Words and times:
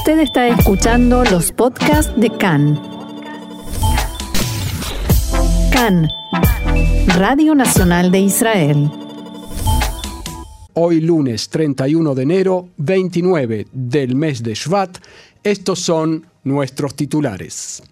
Usted 0.00 0.20
está 0.20 0.48
escuchando 0.48 1.24
los 1.24 1.52
podcasts 1.52 2.18
de 2.18 2.30
CAN. 2.30 2.80
CAN, 5.70 6.08
Radio 7.18 7.54
Nacional 7.54 8.10
de 8.10 8.20
Israel. 8.20 8.90
Hoy 10.72 11.02
lunes 11.02 11.50
31 11.50 12.14
de 12.14 12.22
enero, 12.22 12.68
29 12.78 13.66
del 13.72 14.16
mes 14.16 14.42
de 14.42 14.54
Shvat, 14.54 14.96
estos 15.42 15.80
son 15.80 16.24
nuestros 16.44 16.94
titulares. 16.94 17.82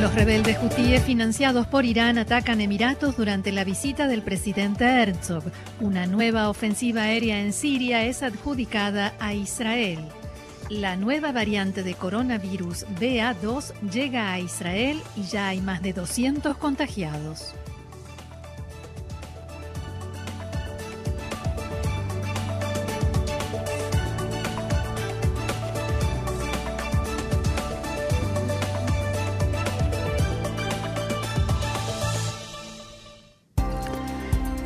Los 0.00 0.14
rebeldes 0.14 0.58
hutíes 0.62 1.02
financiados 1.04 1.66
por 1.66 1.84
Irán 1.84 2.18
atacan 2.18 2.60
Emiratos 2.60 3.16
durante 3.16 3.52
la 3.52 3.64
visita 3.64 4.08
del 4.08 4.22
presidente 4.22 4.84
Herzog. 4.84 5.44
Una 5.80 6.06
nueva 6.06 6.48
ofensiva 6.48 7.02
aérea 7.02 7.40
en 7.40 7.52
Siria 7.52 8.04
es 8.04 8.22
adjudicada 8.22 9.14
a 9.20 9.34
Israel. 9.34 10.00
La 10.68 10.96
nueva 10.96 11.32
variante 11.32 11.82
de 11.82 11.94
coronavirus 11.94 12.86
BA2 12.98 13.72
llega 13.90 14.32
a 14.32 14.40
Israel 14.40 15.00
y 15.16 15.24
ya 15.24 15.48
hay 15.48 15.60
más 15.60 15.82
de 15.82 15.92
200 15.92 16.56
contagiados. 16.56 17.54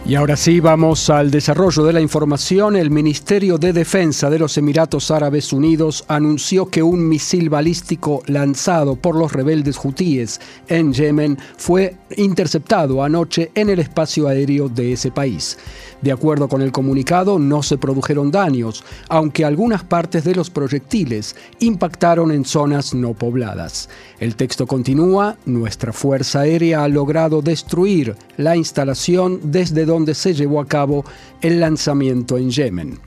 Y 0.08 0.14
ahora 0.14 0.36
sí, 0.36 0.60
vamos 0.60 1.10
al 1.10 1.32
desarrollo 1.32 1.82
de 1.82 1.92
la 1.92 2.00
información. 2.00 2.76
El 2.76 2.92
Ministerio 2.92 3.58
de 3.58 3.72
Defensa 3.72 4.30
de 4.30 4.38
los 4.38 4.56
Emiratos 4.56 5.10
Árabes 5.10 5.52
Unidos 5.52 6.04
anunció 6.06 6.66
que 6.66 6.80
un 6.80 7.08
misil 7.08 7.50
balístico 7.50 8.22
lanzado 8.26 8.94
por 8.94 9.16
los 9.16 9.32
rebeldes 9.32 9.76
hutíes 9.84 10.40
en 10.68 10.92
Yemen 10.92 11.36
fue 11.56 11.96
interceptado 12.16 13.02
anoche 13.02 13.50
en 13.56 13.68
el 13.68 13.80
espacio 13.80 14.28
aéreo 14.28 14.68
de 14.68 14.92
ese 14.92 15.10
país. 15.10 15.58
De 16.02 16.12
acuerdo 16.12 16.46
con 16.46 16.62
el 16.62 16.70
comunicado, 16.70 17.40
no 17.40 17.64
se 17.64 17.78
produjeron 17.78 18.30
daños, 18.30 18.84
aunque 19.08 19.44
algunas 19.44 19.82
partes 19.82 20.22
de 20.22 20.36
los 20.36 20.50
proyectiles 20.50 21.34
impactaron 21.58 22.30
en 22.30 22.44
zonas 22.44 22.94
no 22.94 23.14
pobladas. 23.14 23.88
El 24.20 24.36
texto 24.36 24.68
continúa, 24.68 25.36
nuestra 25.46 25.92
Fuerza 25.92 26.40
Aérea 26.40 26.84
ha 26.84 26.88
logrado 26.88 27.42
destruir 27.42 28.14
la 28.36 28.56
instalación 28.56 29.40
desde 29.42 29.84
donde 29.84 29.95
se 30.14 30.34
llevó 30.34 30.60
a 30.60 30.66
cabo 30.66 31.04
el 31.40 31.60
lanzamiento 31.60 32.36
en 32.36 32.50
Yemen. 32.50 32.98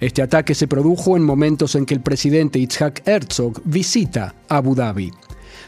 Este 0.00 0.22
ataque 0.22 0.54
se 0.54 0.66
produjo 0.66 1.16
en 1.16 1.22
momentos 1.22 1.74
en 1.76 1.86
que 1.86 1.94
el 1.94 2.00
presidente 2.00 2.58
Itzhak 2.58 3.06
Herzog 3.06 3.62
visita 3.64 4.34
Abu 4.48 4.74
Dhabi. 4.74 5.12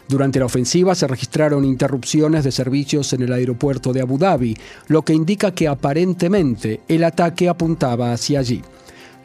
Durante 0.07 0.39
la 0.39 0.45
ofensiva 0.45 0.95
se 0.95 1.07
registraron 1.07 1.65
interrupciones 1.65 2.43
de 2.43 2.51
servicios 2.51 3.11
en 3.13 3.23
el 3.23 3.33
aeropuerto 3.33 3.93
de 3.93 4.01
Abu 4.01 4.17
Dhabi, 4.17 4.57
lo 4.87 5.01
que 5.03 5.13
indica 5.13 5.51
que 5.51 5.67
aparentemente 5.67 6.81
el 6.87 7.03
ataque 7.03 7.49
apuntaba 7.49 8.11
hacia 8.13 8.39
allí. 8.39 8.61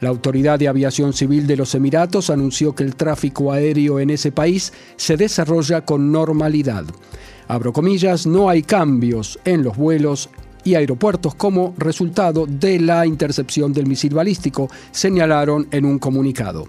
La 0.00 0.08
Autoridad 0.08 0.58
de 0.58 0.66
Aviación 0.66 1.12
Civil 1.12 1.46
de 1.46 1.56
los 1.56 1.76
Emiratos 1.76 2.30
anunció 2.30 2.74
que 2.74 2.82
el 2.82 2.96
tráfico 2.96 3.52
aéreo 3.52 4.00
en 4.00 4.10
ese 4.10 4.32
país 4.32 4.72
se 4.96 5.16
desarrolla 5.16 5.84
con 5.84 6.10
normalidad. 6.10 6.84
Abro 7.46 7.72
comillas, 7.72 8.26
no 8.26 8.48
hay 8.48 8.62
cambios 8.62 9.38
en 9.44 9.62
los 9.62 9.76
vuelos 9.76 10.28
y 10.64 10.74
aeropuertos 10.74 11.34
como 11.34 11.74
resultado 11.78 12.46
de 12.46 12.80
la 12.80 13.06
intercepción 13.06 13.72
del 13.72 13.86
misil 13.86 14.14
balístico, 14.14 14.70
señalaron 14.90 15.68
en 15.70 15.84
un 15.84 15.98
comunicado. 15.98 16.66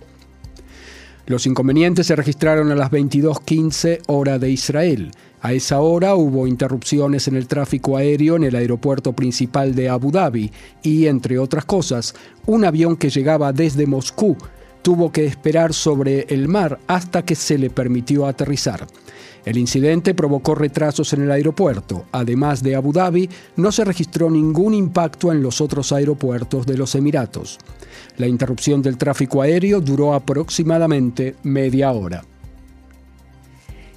Los 1.25 1.45
inconvenientes 1.45 2.07
se 2.07 2.17
registraron 2.17 2.71
a 2.71 2.75
las 2.75 2.91
22.15 2.91 4.01
hora 4.07 4.39
de 4.39 4.51
Israel. 4.51 5.11
A 5.41 5.53
esa 5.53 5.79
hora 5.79 6.15
hubo 6.15 6.47
interrupciones 6.47 7.29
en 7.29 7.35
el 7.35 7.47
tráfico 7.47 7.95
aéreo 7.95 8.35
en 8.35 8.43
el 8.43 8.55
aeropuerto 8.55 9.13
principal 9.13 9.73
de 9.73 9.87
Abu 9.87 10.11
Dhabi 10.11 10.51
y, 10.81 11.07
entre 11.07 11.39
otras 11.39 11.63
cosas, 11.63 12.13
un 12.45 12.65
avión 12.65 12.97
que 12.97 13.09
llegaba 13.09 13.53
desde 13.53 13.87
Moscú 13.87 14.35
tuvo 14.83 15.11
que 15.11 15.25
esperar 15.25 15.73
sobre 15.73 16.27
el 16.29 16.47
mar 16.47 16.79
hasta 16.85 17.23
que 17.23 17.33
se 17.33 17.57
le 17.57 17.71
permitió 17.71 18.27
aterrizar. 18.27 18.85
El 19.45 19.57
incidente 19.57 20.13
provocó 20.13 20.55
retrasos 20.55 21.11
en 21.13 21.23
el 21.23 21.31
aeropuerto. 21.31 22.05
Además 22.11 22.61
de 22.63 22.75
Abu 22.75 22.93
Dhabi, 22.93 23.29
no 23.55 23.71
se 23.71 23.83
registró 23.83 24.29
ningún 24.29 24.73
impacto 24.73 25.31
en 25.31 25.41
los 25.41 25.59
otros 25.59 25.91
aeropuertos 25.91 26.65
de 26.65 26.77
los 26.77 26.95
Emiratos. 26.95 27.57
La 28.17 28.27
interrupción 28.27 28.81
del 28.81 28.97
tráfico 28.97 29.41
aéreo 29.41 29.81
duró 29.81 30.13
aproximadamente 30.13 31.35
media 31.43 31.91
hora. 31.91 32.23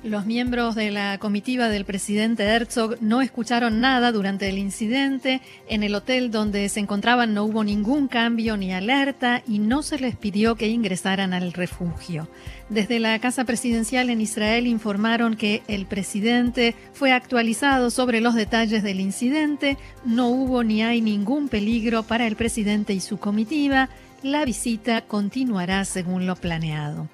Los 0.06 0.24
miembros 0.24 0.76
de 0.76 0.92
la 0.92 1.18
comitiva 1.18 1.68
del 1.68 1.84
presidente 1.84 2.44
Herzog 2.44 3.02
no 3.02 3.22
escucharon 3.22 3.80
nada 3.80 4.12
durante 4.12 4.48
el 4.48 4.56
incidente. 4.56 5.40
En 5.68 5.82
el 5.82 5.96
hotel 5.96 6.30
donde 6.30 6.68
se 6.68 6.78
encontraban 6.78 7.34
no 7.34 7.42
hubo 7.42 7.64
ningún 7.64 8.06
cambio 8.06 8.56
ni 8.56 8.72
alerta 8.72 9.42
y 9.48 9.58
no 9.58 9.82
se 9.82 9.98
les 9.98 10.14
pidió 10.14 10.54
que 10.54 10.68
ingresaran 10.68 11.34
al 11.34 11.52
refugio. 11.52 12.28
Desde 12.68 13.00
la 13.00 13.18
Casa 13.18 13.44
Presidencial 13.44 14.08
en 14.08 14.20
Israel 14.20 14.68
informaron 14.68 15.34
que 15.34 15.64
el 15.66 15.86
presidente 15.86 16.76
fue 16.92 17.10
actualizado 17.10 17.90
sobre 17.90 18.20
los 18.20 18.36
detalles 18.36 18.84
del 18.84 19.00
incidente. 19.00 19.76
No 20.04 20.28
hubo 20.28 20.62
ni 20.62 20.84
hay 20.84 21.00
ningún 21.00 21.48
peligro 21.48 22.04
para 22.04 22.28
el 22.28 22.36
presidente 22.36 22.92
y 22.92 23.00
su 23.00 23.18
comitiva. 23.18 23.88
La 24.22 24.44
visita 24.44 25.00
continuará 25.00 25.84
según 25.84 26.26
lo 26.28 26.36
planeado. 26.36 27.08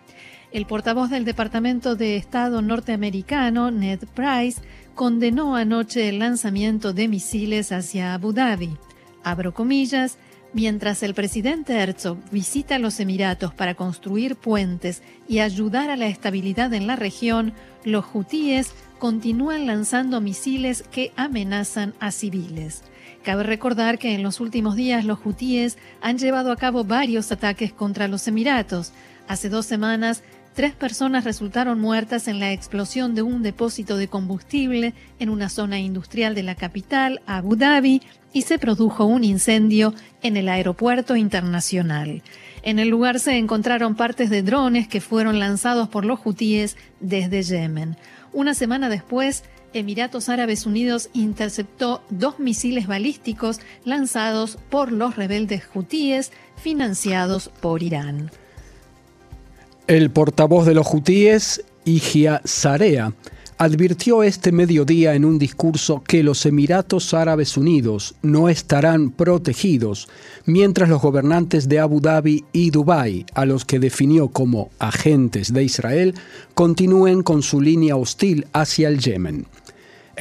El 0.53 0.67
portavoz 0.67 1.09
del 1.09 1.25
Departamento 1.25 1.97
de 1.97 2.17
Estado 2.17 2.61
norteamericano, 2.61 3.71
Ned 3.71 4.01
Price, 4.15 4.61
condenó 4.95 5.57
anoche 5.57 6.11
el 6.11 6.19
lanzamiento 6.19 6.93
de 6.93 7.09
misiles 7.09 7.73
hacia 7.73 8.13
Abu 8.13 8.35
Dhabi. 8.35 8.77
Abro 9.25 9.55
comillas, 9.55 10.19
mientras 10.53 11.03
el 11.03 11.15
presidente 11.15 11.79
Herzog 11.79 12.19
visita 12.31 12.79
los 12.79 13.01
Emiratos 13.01 13.55
para 13.55 13.75
construir 13.75 14.37
puentes 14.37 15.03
y 15.27 15.39
ayudar 15.39 15.89
a 15.89 15.97
la 15.97 16.09
estabilidad 16.09 16.75
en 16.75 16.87
la 16.87 16.97
región, 16.97 17.55
los 17.85 18.05
hutíes 18.13 18.75
continúan 18.99 19.67
lanzando 19.67 20.21
misiles 20.21 20.85
que 20.91 21.13
amenazan 21.17 21.95
a 21.99 22.11
civiles. 22.11 22.83
Cabe 23.23 23.45
recordar 23.45 23.99
que 23.99 24.15
en 24.15 24.23
los 24.23 24.39
últimos 24.39 24.77
días 24.77 25.07
los 25.07 25.19
hutíes 25.25 25.79
han 26.03 26.19
llevado 26.19 26.53
a 26.53 26.57
cabo 26.57 26.85
varios 26.85 27.33
ataques 27.33 27.73
contra 27.73 28.07
los 28.07 28.29
Emiratos. 28.29 28.93
Hace 29.29 29.49
dos 29.49 29.65
semanas 29.65 30.23
Tres 30.55 30.75
personas 30.75 31.25
resultaron 31.25 31.81
muertas 31.81 32.29
en 32.29 32.39
la 32.39 32.53
explosión 32.53 33.15
de 33.15 33.23
un 33.23 33.43
depósito 33.43 33.97
de 33.97 34.09
combustible 34.09 34.93
en 35.19 35.31
una 35.31 35.49
zona 35.49 35.79
industrial 35.79 36.35
de 36.35 36.43
la 36.43 36.57
capital, 36.57 37.23
Abu 37.25 37.57
Dhabi, 37.57 38.03
y 38.35 38.43
se 38.43 38.59
produjo 38.59 39.07
un 39.07 39.25
incendio 39.25 39.95
en 40.23 40.37
el 40.37 40.51
aeropuerto 40.51 41.17
internacional. 41.17 42.23
En 42.63 42.79
el 42.79 42.89
lugar 42.89 43.19
se 43.19 43.39
encontraron 43.39 43.95
partes 43.95 44.29
de 44.29 44.43
drones 44.43 44.89
que 44.89 45.01
fueron 45.01 45.39
lanzados 45.39 45.89
por 45.89 46.05
los 46.05 46.21
hutíes 46.23 46.77
desde 47.01 47.43
Yemen. 47.43 47.97
Una 48.35 48.53
semana 48.53 48.91
después, 48.91 49.45
Emiratos 49.73 50.29
Árabes 50.29 50.67
Unidos 50.67 51.09
interceptó 51.15 52.03
dos 52.11 52.39
misiles 52.39 52.87
balísticos 52.87 53.61
lanzados 53.85 54.59
por 54.69 54.93
los 54.93 55.17
rebeldes 55.17 55.65
hutíes 55.75 56.31
financiados 56.57 57.51
por 57.61 57.83
Irán. 57.83 58.31
El 59.89 60.11
portavoz 60.11 60.65
de 60.65 60.75
los 60.75 60.87
hutíes, 60.95 61.65
Igia 61.85 62.41
Sarea, 62.45 63.13
advirtió 63.59 64.23
este 64.23 64.53
mediodía 64.53 65.15
en 65.15 65.25
un 65.25 65.41
discurso 65.41 66.03
que 66.07 66.23
los 66.23 66.47
Emiratos 66.47 67.15
Árabes 67.15 67.57
Unidos 67.57 68.15
no 68.23 68.49
estarán 68.49 69.11
protegidos 69.11 70.09
mientras 70.47 70.89
los 70.89 71.03
gobernantes 71.03 71.69
de 71.69 71.81
Abu 71.81 72.01
Dhabi 72.01 72.45
y 72.53 72.71
Dubái, 72.71 73.27
a 73.35 73.45
los 73.45 73.65
que 73.65 73.81
definió 73.81 74.29
como 74.29 74.71
agentes 74.79 75.53
de 75.53 75.65
Israel, 75.65 76.15
continúen 76.55 77.23
con 77.23 77.43
su 77.43 77.61
línea 77.61 77.97
hostil 77.97 78.47
hacia 78.53 78.89
el 78.89 79.01
Yemen. 79.01 79.47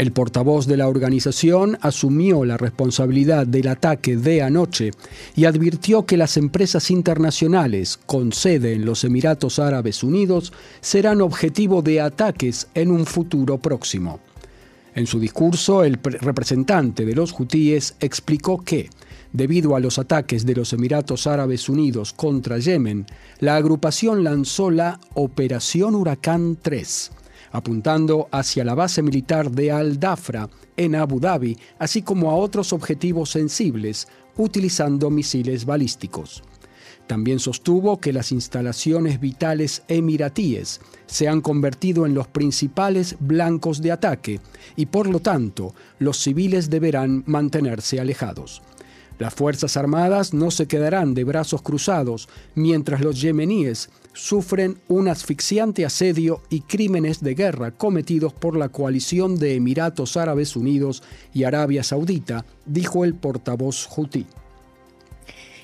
El 0.01 0.13
portavoz 0.13 0.65
de 0.65 0.77
la 0.77 0.88
organización 0.88 1.77
asumió 1.80 2.44
la 2.44 2.57
responsabilidad 2.57 3.45
del 3.45 3.68
ataque 3.68 4.18
de 4.18 4.42
anoche 4.42 4.89
y 5.36 5.45
advirtió 5.45 6.07
que 6.07 6.18
las 6.18 6.38
empresas 6.38 6.89
internacionales 6.89 8.00
con 8.07 8.33
sede 8.33 8.74
en 8.74 8.83
los 8.83 9.03
Emiratos 9.03 9.59
Árabes 9.59 10.01
Unidos 10.01 10.53
serán 10.80 11.21
objetivo 11.21 11.83
de 11.83 12.01
ataques 12.01 12.68
en 12.74 12.89
un 12.89 13.06
futuro 13.06 13.59
próximo. 13.59 14.21
En 14.95 15.06
su 15.06 15.19
discurso, 15.19 15.83
el 15.83 16.00
representante 16.01 17.06
de 17.06 17.13
los 17.13 17.39
hutíes 17.39 17.94
explicó 18.00 18.63
que, 18.63 18.89
debido 19.33 19.75
a 19.75 19.80
los 19.80 20.00
ataques 20.00 20.47
de 20.47 20.56
los 20.56 20.74
Emiratos 20.74 21.27
Árabes 21.27 21.69
Unidos 21.69 22.12
contra 22.12 22.57
Yemen, 22.57 23.06
la 23.39 23.56
agrupación 23.56 24.24
lanzó 24.24 24.71
la 24.71 25.00
Operación 25.13 25.94
Huracán 25.94 26.57
3 26.59 27.12
apuntando 27.51 28.27
hacia 28.31 28.63
la 28.63 28.75
base 28.75 29.01
militar 29.01 29.51
de 29.51 29.71
Al-Dafra 29.71 30.50
en 30.77 30.95
Abu 30.95 31.19
Dhabi, 31.19 31.57
así 31.80 32.01
como 32.01 32.31
a 32.31 32.36
otros 32.36 32.74
objetivos 32.74 33.30
sensibles, 33.30 34.07
utilizando 34.38 35.09
misiles 35.09 35.65
balísticos. 35.65 36.44
También 37.07 37.39
sostuvo 37.39 38.00
que 38.00 38.13
las 38.13 38.31
instalaciones 38.31 39.19
vitales 39.19 39.83
emiratíes 39.89 40.80
se 41.07 41.27
han 41.27 41.42
convertido 41.42 42.06
en 42.06 42.13
los 42.13 42.27
principales 42.27 43.18
blancos 43.19 43.81
de 43.81 43.92
ataque 43.92 44.39
y 44.77 44.86
por 44.86 45.07
lo 45.09 45.19
tanto 45.19 45.75
los 46.00 46.18
civiles 46.18 46.69
deberán 46.69 47.24
mantenerse 47.25 48.00
alejados. 48.00 48.62
Las 49.21 49.35
Fuerzas 49.35 49.77
Armadas 49.77 50.33
no 50.33 50.50
se 50.50 50.65
quedarán 50.65 51.13
de 51.13 51.23
brazos 51.23 51.62
cruzados 51.62 52.27
mientras 52.56 53.01
los 53.01 53.21
yemeníes 53.21 53.91
sufren 54.13 54.79
un 54.88 55.07
asfixiante 55.07 55.85
asedio 55.85 56.41
y 56.50 56.62
crímenes 56.62 57.21
de 57.21 57.35
guerra 57.35 57.69
cometidos 57.69 58.33
por 58.33 58.57
la 58.57 58.69
coalición 58.69 59.38
de 59.38 59.53
Emiratos 59.53 60.18
Árabes 60.18 60.56
Unidos 60.56 61.03
y 61.35 61.44
Arabia 61.44 61.83
Saudita, 61.83 62.45
dijo 62.65 63.06
el 63.06 63.13
portavoz 63.13 63.85
Houthi. 63.95 64.25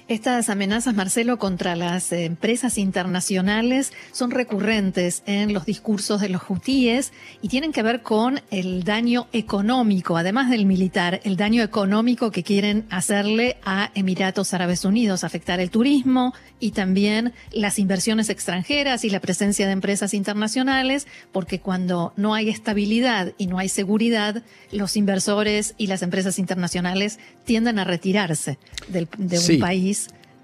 Estas 0.10 0.48
amenazas, 0.48 0.96
Marcelo, 0.96 1.38
contra 1.38 1.76
las 1.76 2.14
empresas 2.14 2.78
internacionales 2.78 3.92
son 4.14 4.32
recurrentes 4.32 5.22
en 5.26 5.54
los 5.54 5.66
discursos 5.66 6.22
de 6.22 6.30
los 6.30 6.44
hutíes 6.48 7.12
y 7.42 7.50
tienen 7.50 7.74
que 7.74 7.84
ver 7.84 8.04
con 8.04 8.40
el 8.50 8.86
daño 8.86 9.28
económico, 9.34 10.16
además 10.16 10.50
del 10.50 10.66
militar, 10.66 11.20
el 11.26 11.36
daño 11.36 11.62
económico 11.62 12.32
que 12.32 12.44
quieren 12.44 12.86
hacerle 12.90 13.58
a 13.66 13.92
Emiratos 13.96 14.54
Árabes 14.54 14.86
Unidos, 14.86 15.26
afectar 15.26 15.60
el 15.60 15.72
turismo 15.72 16.34
y 16.62 16.72
también 16.72 17.34
las 17.52 17.78
inversiones 17.78 18.30
extranjeras 18.30 19.04
y 19.04 19.10
la 19.10 19.20
presencia 19.20 19.66
de 19.66 19.74
empresas 19.74 20.14
internacionales, 20.14 21.06
porque 21.34 21.60
cuando 21.60 22.14
no 22.16 22.34
hay 22.34 22.48
estabilidad 22.48 23.34
y 23.38 23.48
no 23.48 23.60
hay 23.60 23.68
seguridad, 23.68 24.42
los 24.72 24.96
inversores 24.96 25.76
y 25.78 25.88
las 25.88 26.02
empresas 26.02 26.40
internacionales 26.40 27.20
tienden 27.44 27.78
a 27.78 27.84
retirarse 27.84 28.58
del, 28.88 29.10
de 29.18 29.38
un 29.38 29.60
país 29.60 29.97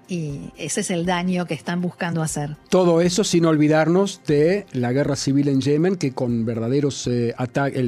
y 0.08 0.50
ese 0.56 0.80
es 0.80 0.90
el 0.90 1.06
daño 1.06 1.46
que 1.46 1.54
están 1.54 1.80
buscando 1.80 2.22
hacer. 2.22 2.56
Todo 2.68 3.00
eso 3.00 3.24
sin 3.24 3.44
olvidarnos 3.46 4.20
de 4.26 4.66
la 4.72 4.92
guerra 4.92 5.16
civil 5.16 5.48
en 5.48 5.60
Yemen, 5.60 5.96
que 5.96 6.12
con 6.12 6.44
verdaderos 6.44 7.06
eh, 7.06 7.34
ataques, 7.36 7.84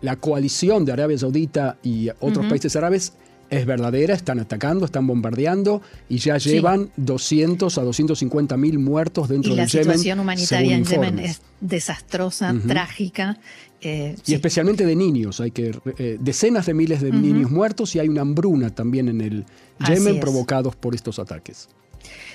la 0.00 0.16
coalición 0.16 0.84
de 0.84 0.92
Arabia 0.92 1.18
Saudita 1.18 1.76
y 1.82 2.08
otros 2.20 2.46
países 2.46 2.74
árabes 2.76 3.12
es 3.50 3.66
verdadera, 3.66 4.14
están 4.14 4.40
atacando, 4.40 4.84
están 4.84 5.06
bombardeando 5.06 5.80
y 6.08 6.18
ya 6.18 6.36
llevan 6.38 6.90
200 6.96 7.78
a 7.78 7.82
250 7.82 8.56
mil 8.56 8.78
muertos 8.78 9.28
dentro 9.28 9.54
de 9.54 9.66
Yemen. 9.66 9.86
La 9.86 9.92
situación 9.94 10.20
humanitaria 10.20 10.76
en 10.76 10.84
Yemen 10.84 11.18
es 11.18 11.40
desastrosa, 11.60 12.54
trágica. 12.66 13.38
Eh, 13.80 14.16
y 14.26 14.34
especialmente 14.34 14.84
de 14.84 14.96
niños, 14.96 15.40
hay 15.40 15.52
que 15.52 15.72
eh, 15.98 16.18
decenas 16.20 16.66
de 16.66 16.74
miles 16.74 17.00
de 17.00 17.12
niños 17.12 17.50
muertos 17.50 17.94
y 17.94 18.00
hay 18.00 18.08
una 18.08 18.22
hambruna 18.22 18.74
también 18.74 19.08
en 19.08 19.20
el 19.20 19.46
Yemen 19.86 20.18
provocados 20.18 20.74
por 20.74 20.94
estos 20.94 21.18
ataques. 21.18 21.68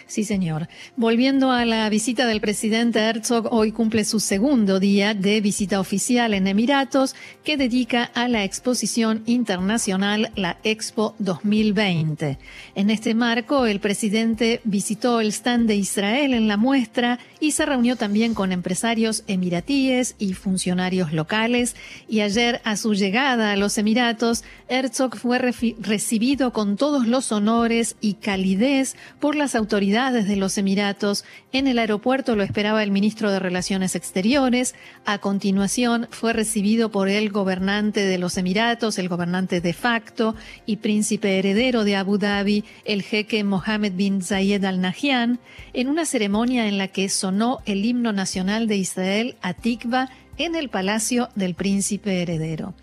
Sí, 0.05 0.25
señor. 0.25 0.67
Volviendo 0.97 1.51
a 1.51 1.65
la 1.65 1.87
visita 1.89 2.27
del 2.27 2.41
presidente 2.41 2.99
Herzog, 2.99 3.47
hoy 3.51 3.71
cumple 3.71 4.03
su 4.03 4.19
segundo 4.19 4.79
día 4.79 5.13
de 5.13 5.39
visita 5.39 5.79
oficial 5.79 6.33
en 6.33 6.45
Emiratos, 6.47 7.15
que 7.43 7.57
dedica 7.57 8.03
a 8.03 8.27
la 8.27 8.43
exposición 8.43 9.23
internacional, 9.25 10.31
la 10.35 10.57
Expo 10.63 11.15
2020. 11.19 12.37
En 12.75 12.89
este 12.89 13.15
marco, 13.15 13.65
el 13.65 13.79
presidente 13.79 14.59
visitó 14.65 15.21
el 15.21 15.29
stand 15.29 15.67
de 15.67 15.75
Israel 15.75 16.33
en 16.33 16.47
la 16.47 16.57
muestra 16.57 17.19
y 17.39 17.51
se 17.51 17.65
reunió 17.65 17.95
también 17.95 18.33
con 18.33 18.51
empresarios 18.51 19.23
emiratíes 19.27 20.15
y 20.19 20.33
funcionarios 20.33 21.13
locales. 21.13 21.75
Y 22.09 22.19
ayer, 22.21 22.61
a 22.65 22.75
su 22.75 22.93
llegada 22.93 23.53
a 23.53 23.57
los 23.57 23.77
Emiratos, 23.77 24.43
Herzog 24.67 25.15
fue 25.17 25.39
recibido 25.39 26.51
con 26.51 26.75
todos 26.75 27.07
los 27.07 27.31
honores 27.31 27.95
y 28.01 28.15
calidez 28.15 28.95
por 29.19 29.35
las 29.35 29.55
autoridades 29.55 29.92
desde 29.93 30.35
los 30.35 30.57
Emiratos. 30.57 31.23
En 31.51 31.67
el 31.67 31.77
aeropuerto 31.77 32.35
lo 32.35 32.41
esperaba 32.41 32.81
el 32.81 32.89
ministro 32.89 33.31
de 33.31 33.37
Relaciones 33.37 33.95
Exteriores. 33.95 34.73
A 35.05 35.19
continuación 35.19 36.07
fue 36.09 36.33
recibido 36.33 36.89
por 36.89 37.09
el 37.09 37.29
gobernante 37.29 38.03
de 38.03 38.17
los 38.17 38.37
Emiratos, 38.37 38.97
el 38.97 39.07
gobernante 39.07 39.61
de 39.61 39.73
facto 39.73 40.35
y 40.65 40.77
príncipe 40.77 41.37
heredero 41.37 41.83
de 41.83 41.95
Abu 41.95 42.17
Dhabi, 42.17 42.63
el 42.85 43.03
jeque 43.03 43.43
Mohammed 43.43 43.93
bin 43.93 44.23
Zayed 44.23 44.65
Al 44.65 44.81
Nahyan, 44.81 45.39
en 45.73 45.89
una 45.89 46.05
ceremonia 46.05 46.67
en 46.67 46.79
la 46.79 46.87
que 46.87 47.07
sonó 47.07 47.59
el 47.65 47.85
himno 47.85 48.13
nacional 48.13 48.67
de 48.67 48.77
Israel, 48.77 49.35
Atikva, 49.43 50.09
en 50.37 50.55
el 50.55 50.69
palacio 50.69 51.29
del 51.35 51.53
príncipe 51.53 52.23
heredero. 52.23 52.73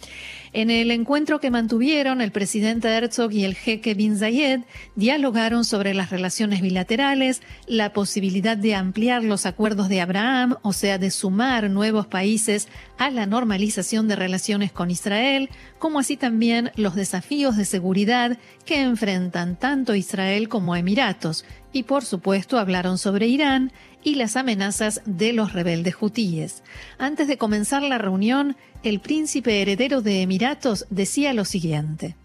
En 0.52 0.68
el 0.68 0.90
encuentro 0.90 1.38
que 1.38 1.48
mantuvieron, 1.48 2.20
el 2.20 2.32
presidente 2.32 2.88
Herzog 2.88 3.30
y 3.30 3.44
el 3.44 3.54
jeque 3.54 3.94
Bin 3.94 4.18
Zayed 4.18 4.62
dialogaron 4.96 5.64
sobre 5.64 5.94
las 5.94 6.10
relaciones 6.10 6.60
bilaterales, 6.60 7.40
la 7.68 7.92
posibilidad 7.92 8.56
de 8.56 8.74
ampliar 8.74 9.22
los 9.22 9.46
acuerdos 9.46 9.88
de 9.88 10.00
Abraham, 10.00 10.56
o 10.62 10.72
sea, 10.72 10.98
de 10.98 11.12
sumar 11.12 11.70
nuevos 11.70 12.08
países 12.08 12.66
a 12.98 13.10
la 13.10 13.26
normalización 13.26 14.08
de 14.08 14.16
relaciones 14.16 14.72
con 14.72 14.90
Israel, 14.90 15.50
como 15.78 16.00
así 16.00 16.16
también 16.16 16.72
los 16.74 16.96
desafíos 16.96 17.56
de 17.56 17.64
seguridad 17.64 18.36
que 18.66 18.82
enfrentan 18.82 19.56
tanto 19.56 19.94
Israel 19.94 20.48
como 20.48 20.74
Emiratos. 20.74 21.44
Y 21.72 21.84
por 21.84 22.04
supuesto 22.04 22.58
hablaron 22.58 22.98
sobre 22.98 23.26
Irán 23.26 23.72
y 24.02 24.14
las 24.16 24.36
amenazas 24.36 25.02
de 25.04 25.32
los 25.32 25.52
rebeldes 25.52 25.94
hutíes. 26.00 26.62
Antes 26.98 27.28
de 27.28 27.38
comenzar 27.38 27.82
la 27.82 27.98
reunión, 27.98 28.56
el 28.82 29.00
príncipe 29.00 29.62
heredero 29.62 30.00
de 30.00 30.22
Emiratos 30.22 30.86
decía 30.90 31.32
lo 31.34 31.44
siguiente. 31.44 32.16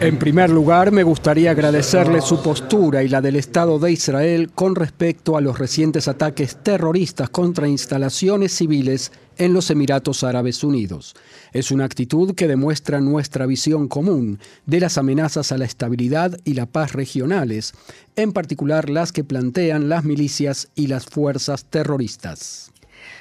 En 0.00 0.18
primer 0.18 0.50
lugar, 0.50 0.92
me 0.92 1.02
gustaría 1.02 1.50
agradecerle 1.50 2.20
su 2.20 2.40
postura 2.42 3.02
y 3.02 3.08
la 3.08 3.20
del 3.20 3.36
Estado 3.36 3.78
de 3.78 3.90
Israel 3.90 4.50
con 4.54 4.76
respecto 4.76 5.36
a 5.36 5.40
los 5.40 5.58
recientes 5.58 6.06
ataques 6.06 6.56
terroristas 6.62 7.28
contra 7.30 7.66
instalaciones 7.66 8.52
civiles 8.52 9.10
en 9.38 9.54
los 9.54 9.70
Emiratos 9.70 10.24
Árabes 10.24 10.62
Unidos. 10.62 11.14
Es 11.52 11.70
una 11.70 11.84
actitud 11.84 12.34
que 12.34 12.48
demuestra 12.48 13.00
nuestra 13.00 13.46
visión 13.46 13.88
común 13.88 14.38
de 14.66 14.80
las 14.80 14.98
amenazas 14.98 15.52
a 15.52 15.58
la 15.58 15.64
estabilidad 15.64 16.38
y 16.44 16.54
la 16.54 16.66
paz 16.66 16.92
regionales, 16.92 17.74
en 18.16 18.32
particular 18.32 18.90
las 18.90 19.12
que 19.12 19.24
plantean 19.24 19.88
las 19.88 20.04
milicias 20.04 20.68
y 20.74 20.88
las 20.88 21.06
fuerzas 21.06 21.64
terroristas. 21.64 22.72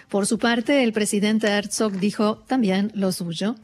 Por 0.10 0.26
su 0.26 0.38
parte, 0.38 0.84
el 0.84 0.94
presidente 0.94 1.48
Herzog 1.48 1.94
dijo 1.94 2.38
también 2.48 2.92
lo 2.96 3.12
suyo. 3.12 3.56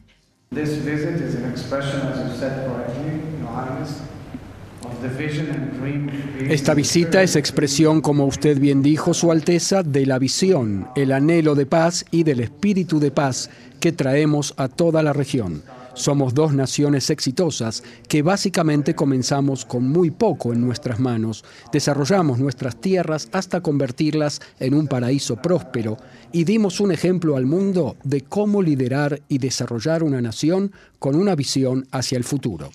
Esta 6.48 6.74
visita 6.74 7.22
es 7.22 7.36
expresión, 7.36 8.00
como 8.00 8.26
usted 8.26 8.58
bien 8.58 8.82
dijo, 8.82 9.14
Su 9.14 9.32
Alteza, 9.32 9.82
de 9.82 10.06
la 10.06 10.18
visión, 10.18 10.88
el 10.94 11.12
anhelo 11.12 11.54
de 11.54 11.66
paz 11.66 12.04
y 12.10 12.22
del 12.22 12.40
espíritu 12.40 13.00
de 13.00 13.10
paz 13.10 13.50
que 13.80 13.92
traemos 13.92 14.54
a 14.56 14.68
toda 14.68 15.02
la 15.02 15.12
región. 15.12 15.62
Somos 15.94 16.34
dos 16.34 16.52
naciones 16.52 17.08
exitosas 17.08 17.84
que 18.08 18.22
básicamente 18.22 18.96
comenzamos 18.96 19.64
con 19.64 19.88
muy 19.88 20.10
poco 20.10 20.52
en 20.52 20.60
nuestras 20.60 20.98
manos, 20.98 21.44
desarrollamos 21.72 22.40
nuestras 22.40 22.80
tierras 22.80 23.28
hasta 23.30 23.60
convertirlas 23.60 24.40
en 24.58 24.74
un 24.74 24.88
paraíso 24.88 25.36
próspero 25.36 25.96
y 26.32 26.42
dimos 26.42 26.80
un 26.80 26.90
ejemplo 26.90 27.36
al 27.36 27.46
mundo 27.46 27.96
de 28.02 28.22
cómo 28.22 28.60
liderar 28.60 29.22
y 29.28 29.38
desarrollar 29.38 30.02
una 30.02 30.20
nación 30.20 30.72
con 30.98 31.14
una 31.14 31.36
visión 31.36 31.86
hacia 31.92 32.18
el 32.18 32.24
futuro. 32.24 32.70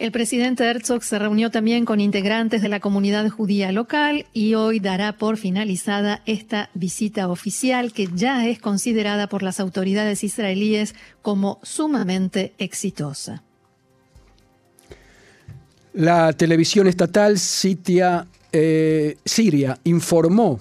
El 0.00 0.12
presidente 0.12 0.64
Herzog 0.64 1.04
se 1.04 1.18
reunió 1.18 1.50
también 1.50 1.84
con 1.84 2.00
integrantes 2.00 2.62
de 2.62 2.70
la 2.70 2.80
comunidad 2.80 3.28
judía 3.28 3.70
local 3.70 4.24
y 4.32 4.54
hoy 4.54 4.80
dará 4.80 5.12
por 5.18 5.36
finalizada 5.36 6.22
esta 6.24 6.70
visita 6.72 7.28
oficial 7.28 7.92
que 7.92 8.08
ya 8.14 8.48
es 8.48 8.58
considerada 8.58 9.28
por 9.28 9.42
las 9.42 9.60
autoridades 9.60 10.24
israelíes 10.24 10.94
como 11.20 11.60
sumamente 11.62 12.54
exitosa. 12.56 13.42
La 15.92 16.32
televisión 16.32 16.86
estatal 16.86 17.36
eh, 18.52 19.16
Siria 19.26 19.78
informó 19.84 20.58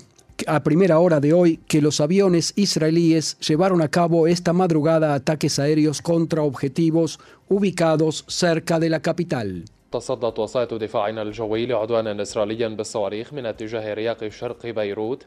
a 0.48 0.64
primera 0.64 1.00
hora 1.00 1.20
de 1.20 1.34
hoy 1.34 1.60
que 1.68 1.82
los 1.82 2.02
aviones 2.02 2.54
israelíes 2.56 3.38
llevaron 3.40 3.82
a 3.82 3.88
cabo 3.88 4.28
esta 4.28 4.54
madrugada 4.54 5.14
ataques 5.14 5.60
aéreos 5.60 6.02
contra 6.02 6.42
objetivos 6.42 7.20
ubicados 7.49 8.25
cerca 8.29 8.79
de 8.79 8.89
la 8.89 9.01
capital. 9.01 9.65
تصدت 9.93 10.39
وسائط 10.39 10.75
دفاعنا 10.75 11.23
الجوي 11.23 11.67
لعدوان 11.67 12.21
إسرائيلي 12.21 12.69
بالصواريخ 12.69 13.33
من 13.33 13.47
اتجاه 13.47 13.95
رياق 13.95 14.29
شرق 14.29 14.67
بيروت 14.67 15.27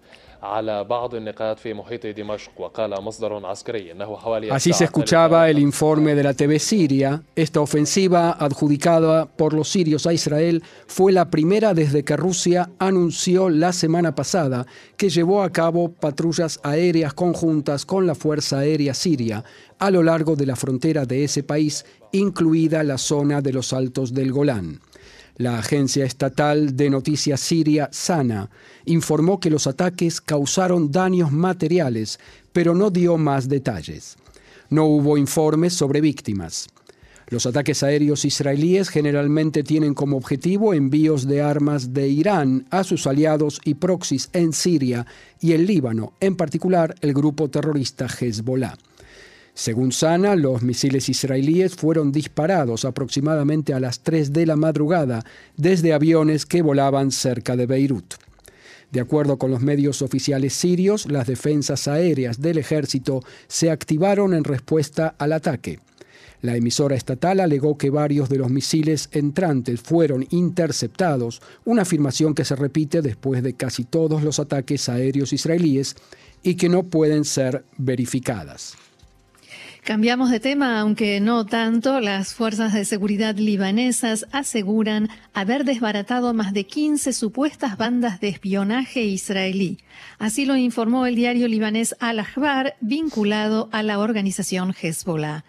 Así 4.51 4.73
se 4.73 4.85
escuchaba 4.85 5.49
el 5.49 5.61
informe 5.61 6.17
de 6.17 6.25
la 6.25 6.35
TV 6.35 6.59
Siria. 6.59 7.23
Esta 7.37 7.61
ofensiva 7.61 8.33
adjudicada 8.33 9.27
por 9.27 9.53
los 9.55 9.69
sirios 9.69 10.05
a 10.07 10.13
Israel 10.13 10.65
fue 10.89 11.13
la 11.13 11.31
primera 11.31 11.75
desde 11.75 12.03
que 12.03 12.17
Rusia 12.17 12.71
anunció 12.81 13.49
la 13.51 13.73
semana 13.73 14.17
pasada 14.17 14.67
que 14.97 15.11
llevó 15.11 15.45
a 15.45 15.51
cabo 15.51 15.93
patrullas 15.93 16.59
aéreas 16.65 17.15
conjuntas 17.15 17.87
con 17.87 18.09
la 18.09 18.17
Fuerza 18.17 18.59
Aérea 18.59 18.95
Siria 18.95 19.45
a 19.79 19.91
lo 19.91 20.03
largo 20.03 20.35
de 20.35 20.47
la 20.47 20.57
frontera 20.57 21.07
de 21.07 21.25
ese 21.25 21.43
país, 21.43 21.85
incluida 22.13 22.83
la 22.83 22.99
zona 22.99 23.41
de 23.41 23.53
los 23.53 23.73
Altos 23.73 24.13
del 24.13 24.33
Golán. 24.33 24.81
La 25.37 25.59
agencia 25.59 26.05
estatal 26.05 26.77
de 26.77 26.91
noticias 26.91 27.41
siria 27.41 27.89
SANA 27.91 28.51
informó 28.85 29.41
que 29.41 29.49
los 29.49 29.67
ataques 29.67 30.21
causaron 30.21 30.93
daños 30.93 31.33
materiales, 31.33 32.21
pero 32.53 32.75
no 32.75 32.91
dio 32.91 33.17
más 33.17 33.49
detalles. 33.49 34.17
No 34.69 34.85
hubo 34.85 35.17
informes 35.17 35.73
sobre 35.73 36.03
víctimas. 36.03 36.69
Los 37.29 37.47
ataques 37.47 37.83
aéreos 37.83 38.27
israelíes 38.27 38.91
generalmente 38.91 39.63
tienen 39.63 39.95
como 39.95 40.19
objetivo 40.19 40.75
envíos 40.75 41.27
de 41.27 41.41
armas 41.41 41.95
de 41.95 42.09
Irán 42.09 42.67
a 42.69 42.85
sus 42.85 43.07
aliados 43.07 43.59
y 43.65 43.75
proxies 43.75 44.29
en 44.35 44.53
Siria 44.53 45.07
y 45.41 45.53
el 45.53 45.67
Líbano, 45.67 46.13
en 46.21 46.37
particular 46.37 46.95
el 47.01 47.15
grupo 47.15 47.49
terrorista 47.49 48.07
Hezbollah. 48.07 48.77
Según 49.55 49.93
Sana, 49.93 50.35
los 50.35 50.63
misiles 50.63 51.11
israelíes 51.11 51.75
fueron 51.75 52.11
disparados 52.11 52.87
aproximadamente 52.87 53.75
a 53.75 53.81
las 53.81 54.01
3 54.01 54.33
de 54.33 54.47
la 54.47 54.57
madrugada 54.57 55.25
desde 55.57 55.93
aviones 55.93 56.47
que 56.47 56.63
volaban 56.63 57.11
cerca 57.11 57.55
de 57.55 57.67
Beirut. 57.67 58.15
De 58.91 59.01
acuerdo 59.01 59.39
con 59.39 59.51
los 59.51 59.61
medios 59.61 60.01
oficiales 60.01 60.55
sirios, 60.55 61.11
las 61.11 61.27
defensas 61.27 61.87
aéreas 61.87 62.41
del 62.41 62.59
ejército 62.59 63.23
se 63.47 63.71
activaron 63.71 64.33
en 64.35 64.45
respuesta 64.45 65.15
al 65.19 65.33
ataque. 65.33 65.81
La 66.41 66.57
emisora 66.57 66.97
estatal 66.97 67.39
alegó 67.39 67.79
que 67.79 67.91
varios 67.91 68.29
de 68.29 68.37
los 68.37 68.51
misiles 68.51 69.09
entrantes 69.13 69.81
fueron 69.81 70.27
interceptados, 70.31 71.41
una 71.65 71.83
afirmación 71.83 72.35
que 72.35 72.45
se 72.45 72.57
repite 72.57 73.01
después 73.01 73.43
de 73.43 73.55
casi 73.55 73.85
todos 73.85 74.23
los 74.23 74.41
ataques 74.41 74.89
aéreos 74.89 75.33
israelíes 75.33 75.95
y 76.43 76.57
que 76.57 76.69
no 76.69 76.83
pueden 76.83 77.25
ser 77.25 77.65
verificadas. 77.79 78.77
Cambiamos 79.85 80.31
de 80.31 80.39
tema, 80.39 80.79
aunque 80.79 81.19
no 81.19 81.45
tanto. 81.45 81.99
Las 81.99 82.35
fuerzas 82.35 82.73
de 82.73 82.85
seguridad 82.85 83.35
libanesas 83.35 84.29
aseguran 84.31 85.09
haber 85.35 85.65
desbaratado 85.65 86.33
más 86.35 86.53
de 86.53 86.67
15 86.67 87.13
supuestas 87.13 87.77
bandas 87.77 88.21
de 88.21 88.29
espionaje 88.29 89.03
israelí. 89.03 89.79
Así 90.21 90.45
lo 90.45 90.55
informó 90.55 91.07
el 91.07 91.17
diario 91.17 91.49
libanés 91.49 91.97
Al-Ahbar, 91.99 92.77
vinculado 92.81 93.69
a 93.73 93.83
la 93.83 93.99
organización 93.99 94.73
Hezbollah. 94.81 95.45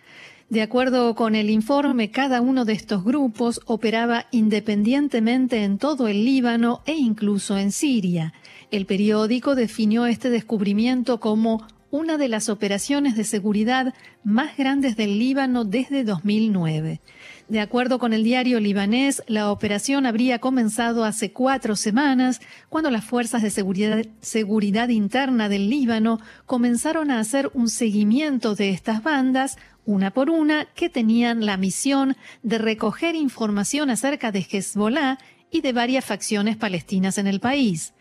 De 0.49 0.63
acuerdo 0.63 1.13
con 1.13 1.35
el 1.35 1.51
informe, 1.51 2.09
cada 2.09 2.41
uno 2.41 2.65
de 2.65 2.73
estos 2.73 3.03
grupos 3.03 3.61
operaba 3.65 4.25
independientemente 4.31 5.63
en 5.63 5.77
todo 5.77 6.07
el 6.07 6.25
Líbano 6.25 6.81
e 6.87 6.93
incluso 6.95 7.59
en 7.59 7.71
Siria. 7.71 8.33
El 8.71 8.87
periódico 8.87 9.53
definió 9.53 10.07
este 10.07 10.31
descubrimiento 10.31 11.19
como 11.19 11.67
una 11.93 12.17
de 12.17 12.27
las 12.27 12.49
operaciones 12.49 13.15
de 13.15 13.23
seguridad 13.23 13.93
más 14.23 14.57
grandes 14.57 14.97
del 14.97 15.19
Líbano 15.19 15.63
desde 15.63 16.03
2009. 16.03 17.01
De 17.49 17.59
acuerdo 17.59 17.99
con 17.99 18.13
el 18.13 18.23
diario 18.23 18.59
libanés, 18.59 19.21
la 19.27 19.51
operación 19.51 20.07
habría 20.07 20.39
comenzado 20.39 21.03
hace 21.03 21.31
cuatro 21.31 21.75
semanas, 21.75 22.41
cuando 22.69 22.89
las 22.89 23.05
fuerzas 23.05 23.43
de 23.43 23.51
seguridad, 23.51 24.03
seguridad, 24.21 24.89
interna 24.89 25.49
del 25.49 25.69
Líbano 25.69 26.19
comenzaron 26.47 27.11
a 27.11 27.19
hacer 27.19 27.51
un 27.53 27.69
seguimiento 27.69 28.55
de 28.55 28.71
estas 28.71 29.03
bandas, 29.03 29.59
una 29.85 30.09
por 30.09 30.31
una, 30.31 30.65
que 30.73 30.89
tenían 30.89 31.45
la 31.45 31.57
misión 31.57 32.17
de 32.41 32.57
recoger 32.57 33.13
información 33.13 33.91
acerca 33.91 34.31
de 34.31 34.39
Hezbollah 34.39 35.19
y 35.51 35.61
de 35.61 35.73
varias 35.73 36.05
facciones 36.05 36.57
palestinas 36.57 37.19
en 37.19 37.27
el 37.27 37.39
país. 37.39 37.93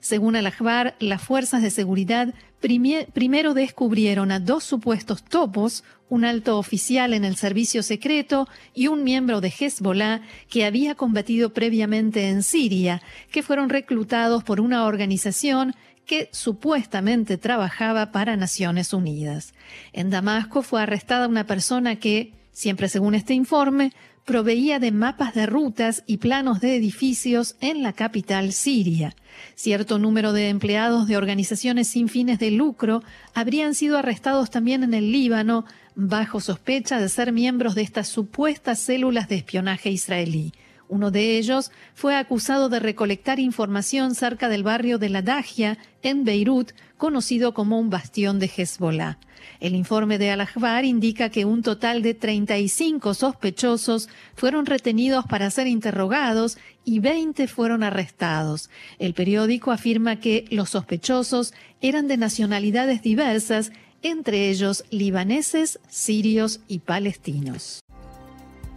Según 0.00 0.36
Al-Ahbar, 0.36 0.94
las 1.00 1.22
fuerzas 1.22 1.62
de 1.62 1.70
seguridad 1.70 2.34
primero 2.60 3.54
descubrieron 3.54 4.32
a 4.32 4.40
dos 4.40 4.64
supuestos 4.64 5.22
topos, 5.22 5.84
un 6.08 6.24
alto 6.24 6.58
oficial 6.58 7.12
en 7.12 7.24
el 7.24 7.36
servicio 7.36 7.82
secreto 7.82 8.48
y 8.74 8.88
un 8.88 9.04
miembro 9.04 9.40
de 9.40 9.52
Hezbollah 9.56 10.22
que 10.48 10.64
había 10.64 10.94
combatido 10.94 11.52
previamente 11.52 12.28
en 12.28 12.42
Siria, 12.42 13.02
que 13.30 13.42
fueron 13.42 13.68
reclutados 13.68 14.42
por 14.42 14.60
una 14.60 14.86
organización 14.86 15.74
que 16.06 16.30
supuestamente 16.32 17.36
trabajaba 17.36 18.12
para 18.12 18.36
Naciones 18.36 18.94
Unidas. 18.94 19.52
En 19.92 20.08
Damasco 20.08 20.62
fue 20.62 20.82
arrestada 20.82 21.28
una 21.28 21.46
persona 21.46 21.96
que, 21.96 22.32
siempre 22.52 22.88
según 22.88 23.14
este 23.14 23.34
informe, 23.34 23.92
proveía 24.28 24.78
de 24.78 24.92
mapas 24.92 25.32
de 25.32 25.46
rutas 25.46 26.04
y 26.06 26.18
planos 26.18 26.60
de 26.60 26.76
edificios 26.76 27.56
en 27.62 27.82
la 27.82 27.94
capital 27.94 28.52
siria. 28.52 29.16
Cierto 29.54 29.98
número 29.98 30.34
de 30.34 30.50
empleados 30.50 31.08
de 31.08 31.16
organizaciones 31.16 31.88
sin 31.88 32.10
fines 32.10 32.38
de 32.38 32.50
lucro 32.50 33.02
habrían 33.32 33.74
sido 33.74 33.96
arrestados 33.96 34.50
también 34.50 34.82
en 34.84 34.92
el 34.92 35.12
Líbano 35.12 35.64
bajo 35.94 36.42
sospecha 36.42 37.00
de 37.00 37.08
ser 37.08 37.32
miembros 37.32 37.74
de 37.74 37.80
estas 37.80 38.08
supuestas 38.08 38.78
células 38.80 39.30
de 39.30 39.36
espionaje 39.36 39.88
israelí. 39.88 40.52
Uno 40.88 41.10
de 41.10 41.38
ellos 41.38 41.70
fue 41.94 42.16
acusado 42.16 42.68
de 42.68 42.80
recolectar 42.80 43.38
información 43.38 44.14
cerca 44.14 44.48
del 44.48 44.62
barrio 44.62 44.98
de 44.98 45.10
la 45.10 45.22
Dagia, 45.22 45.78
en 46.02 46.24
Beirut, 46.24 46.72
conocido 46.96 47.52
como 47.52 47.78
un 47.78 47.90
bastión 47.90 48.38
de 48.38 48.50
Hezbollah. 48.54 49.18
El 49.60 49.74
informe 49.74 50.18
de 50.18 50.30
Al-Ahbar 50.30 50.84
indica 50.84 51.30
que 51.30 51.44
un 51.44 51.62
total 51.62 52.02
de 52.02 52.14
35 52.14 53.14
sospechosos 53.14 54.08
fueron 54.34 54.66
retenidos 54.66 55.26
para 55.26 55.50
ser 55.50 55.66
interrogados 55.66 56.58
y 56.84 57.00
20 57.00 57.48
fueron 57.48 57.82
arrestados. 57.82 58.70
El 58.98 59.14
periódico 59.14 59.72
afirma 59.72 60.20
que 60.20 60.46
los 60.50 60.70
sospechosos 60.70 61.52
eran 61.80 62.08
de 62.08 62.16
nacionalidades 62.16 63.02
diversas, 63.02 63.72
entre 64.02 64.48
ellos 64.48 64.84
libaneses, 64.90 65.80
sirios 65.88 66.60
y 66.68 66.78
palestinos. 66.80 67.80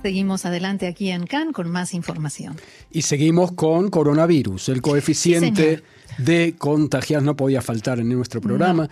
Seguimos 0.02 0.46
adelante 0.46 0.88
aquí 0.88 1.12
en 1.12 1.28
CAN 1.28 1.54
con 1.54 1.70
más 1.70 1.94
información. 1.94 2.56
Y 2.92 3.04
seguimos 3.04 3.52
con 3.52 3.90
coronavirus. 3.90 4.70
El 4.70 4.82
coeficiente 4.82 5.84
de 6.18 6.56
contagiados 6.58 7.24
no 7.24 7.36
podía 7.36 7.62
faltar 7.62 8.00
en 8.00 8.10
nuestro 8.10 8.42
programa. 8.42 8.90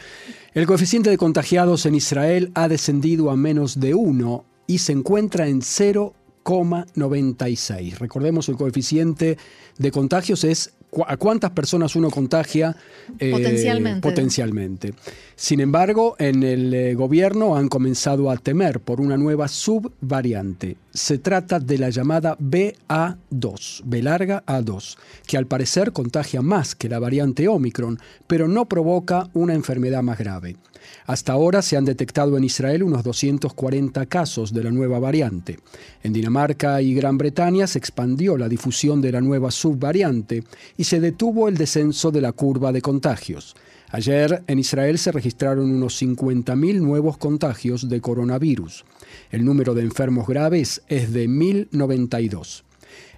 El 0.54 0.68
coeficiente 0.68 1.10
de 1.10 1.18
contagiados 1.18 1.88
en 1.88 1.96
Israel 1.96 2.52
ha 2.54 2.68
descendido 2.68 3.32
a 3.32 3.36
menos 3.36 3.80
de 3.80 3.96
1 3.96 4.46
y 4.68 4.78
se 4.78 4.92
encuentra 4.92 5.48
en 5.48 5.62
0,96. 5.62 7.98
Recordemos, 7.98 8.48
el 8.50 8.56
coeficiente 8.56 9.40
de 9.78 9.92
contagios 9.92 10.44
es 10.44 10.74
a 11.06 11.18
cuántas 11.18 11.52
personas 11.52 11.96
uno 11.96 12.10
contagia 12.10 12.76
eh, 13.20 13.32
potencialmente. 13.32 14.02
potencialmente. 14.02 14.94
Sin 15.36 15.60
embargo, 15.60 16.16
en 16.20 16.44
el 16.44 16.74
eh, 16.74 16.96
gobierno 16.96 17.56
han 17.56 17.68
comenzado 17.68 18.32
a 18.32 18.38
temer 18.38 18.80
por 18.80 19.00
una 19.00 19.18
nueva 19.18 19.48
subvariante. 19.48 20.78
Se 20.92 21.20
trata 21.20 21.60
de 21.60 21.78
la 21.78 21.90
llamada 21.90 22.36
BA2, 22.40 23.82
B 23.86 24.02
larga 24.02 24.44
A2, 24.48 24.98
que 25.28 25.38
al 25.38 25.46
parecer 25.46 25.92
contagia 25.92 26.42
más 26.42 26.74
que 26.74 26.90
la 26.90 27.00
variante 27.00 27.48
Omicron, 27.48 28.00
pero 28.26 28.48
no 28.48 28.68
provoca 28.68 29.30
una 29.34 29.54
enfermedad 29.54 30.02
más 30.02 30.18
grave. 30.18 30.58
Hasta 31.06 31.34
ahora 31.34 31.62
se 31.62 31.78
han 31.78 31.86
detectado 31.86 32.38
en 32.38 32.44
Israel 32.44 32.84
unos 32.84 33.04
240 33.04 34.06
casos 34.08 34.54
de 34.54 34.64
la 34.64 34.72
nueva 34.72 35.00
variante. 35.00 35.60
En 36.04 36.14
Dinamarca 36.14 36.82
y 36.82 36.94
Gran 36.94 37.18
Bretaña 37.18 37.68
se 37.68 37.78
expandió 37.78 38.38
la 38.38 38.50
difusión 38.50 39.02
de 39.02 39.12
la 39.12 39.22
nueva 39.22 39.52
subvariante 39.52 40.44
y 40.78 40.86
se 40.86 41.00
detuvo 41.00 41.48
el 41.48 41.58
descenso 41.58 42.12
de 42.12 42.22
la 42.22 42.32
curva 42.32 42.72
de 42.72 42.82
contagios. 42.82 43.56
Ayer 43.92 44.44
en 44.46 44.60
Israel 44.60 45.00
se 45.00 45.12
registraron 45.12 45.72
unos 45.72 46.00
50.000 46.02 46.80
nuevos 46.80 47.18
contagios 47.18 47.90
de 47.90 48.02
coronavirus. 48.02 48.86
El 49.32 49.44
número 49.44 49.74
de 49.74 49.82
enfermos 49.82 50.28
graves 50.28 50.84
es 50.88 51.12
de 51.12 51.28
1.092. 51.28 52.64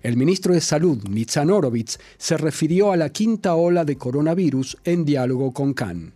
El 0.01 0.15
ministro 0.15 0.53
de 0.53 0.61
Salud, 0.61 1.03
Nitzan 1.09 1.49
Horowitz, 1.49 1.99
se 2.17 2.37
refirió 2.37 2.93
a 2.93 2.97
la 2.97 3.09
quinta 3.09 3.55
ola 3.55 3.83
de 3.83 3.97
coronavirus 3.97 4.77
en 4.85 5.03
diálogo 5.03 5.51
con 5.51 5.73
Khan. 5.73 6.13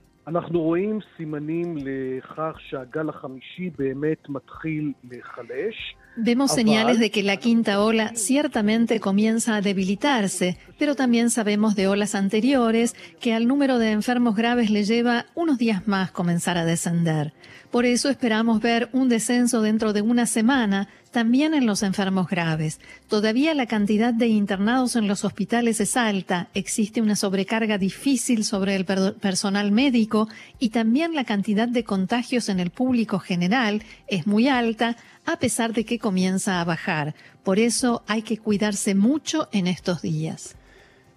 Vemos 6.18 6.52
señales 6.52 6.98
de 7.00 7.12
que 7.12 7.24
la 7.24 7.36
quinta 7.38 7.82
ola 7.82 8.14
ciertamente 8.16 9.02
comienza 9.02 9.58
a 9.58 9.62
debilitarse, 9.62 10.58
pero 10.80 10.96
también 10.96 11.30
sabemos 11.30 11.76
de 11.76 11.90
olas 11.90 12.16
anteriores 12.16 12.96
que 13.20 13.34
al 13.34 13.48
número 13.48 13.80
de 13.80 13.92
enfermos 13.92 14.36
graves 14.36 14.70
le 14.70 14.86
lleva 14.86 15.26
unos 15.36 15.58
días 15.58 15.88
más 15.88 16.12
comenzar 16.12 16.58
a 16.58 16.64
descender. 16.64 17.34
Por 17.70 17.86
eso 17.86 18.10
esperamos 18.10 18.62
ver 18.62 18.90
un 18.94 19.10
descenso 19.10 19.62
dentro 19.62 19.92
de 19.92 20.02
una 20.02 20.26
semana 20.26 20.88
también 21.16 21.54
en 21.54 21.66
los 21.66 21.82
enfermos 21.82 22.28
graves. 22.28 22.82
Todavía 23.08 23.54
la 23.54 23.68
cantidad 23.68 24.14
de 24.14 24.28
internados 24.28 24.98
en 24.98 25.08
los 25.08 25.24
hospitales 25.24 25.80
es 25.80 25.96
alta, 25.96 26.50
existe 26.54 27.02
una 27.02 27.16
sobrecarga 27.16 27.78
difícil 27.78 28.44
sobre 28.44 28.76
el 28.76 28.84
personal 28.84 29.72
médico 29.72 30.28
y 30.60 30.72
también 30.72 31.16
la 31.16 31.24
cantidad 31.24 31.70
de 31.70 31.86
contagios 31.86 32.50
en 32.50 32.60
el 32.60 32.70
público 32.70 33.20
general 33.20 33.82
es 34.08 34.28
muy 34.28 34.50
alta, 34.50 34.98
a 35.26 35.40
pesar 35.40 35.72
de 35.72 35.86
que 35.86 36.00
comienza 36.00 36.60
a 36.60 36.66
bajar. 36.66 37.16
Por 37.46 37.60
eso 37.60 38.04
hay 38.08 38.22
que 38.22 38.38
cuidarse 38.38 38.94
mucho 38.94 39.48
en 39.54 39.68
estos 39.68 40.02
días. 40.02 40.58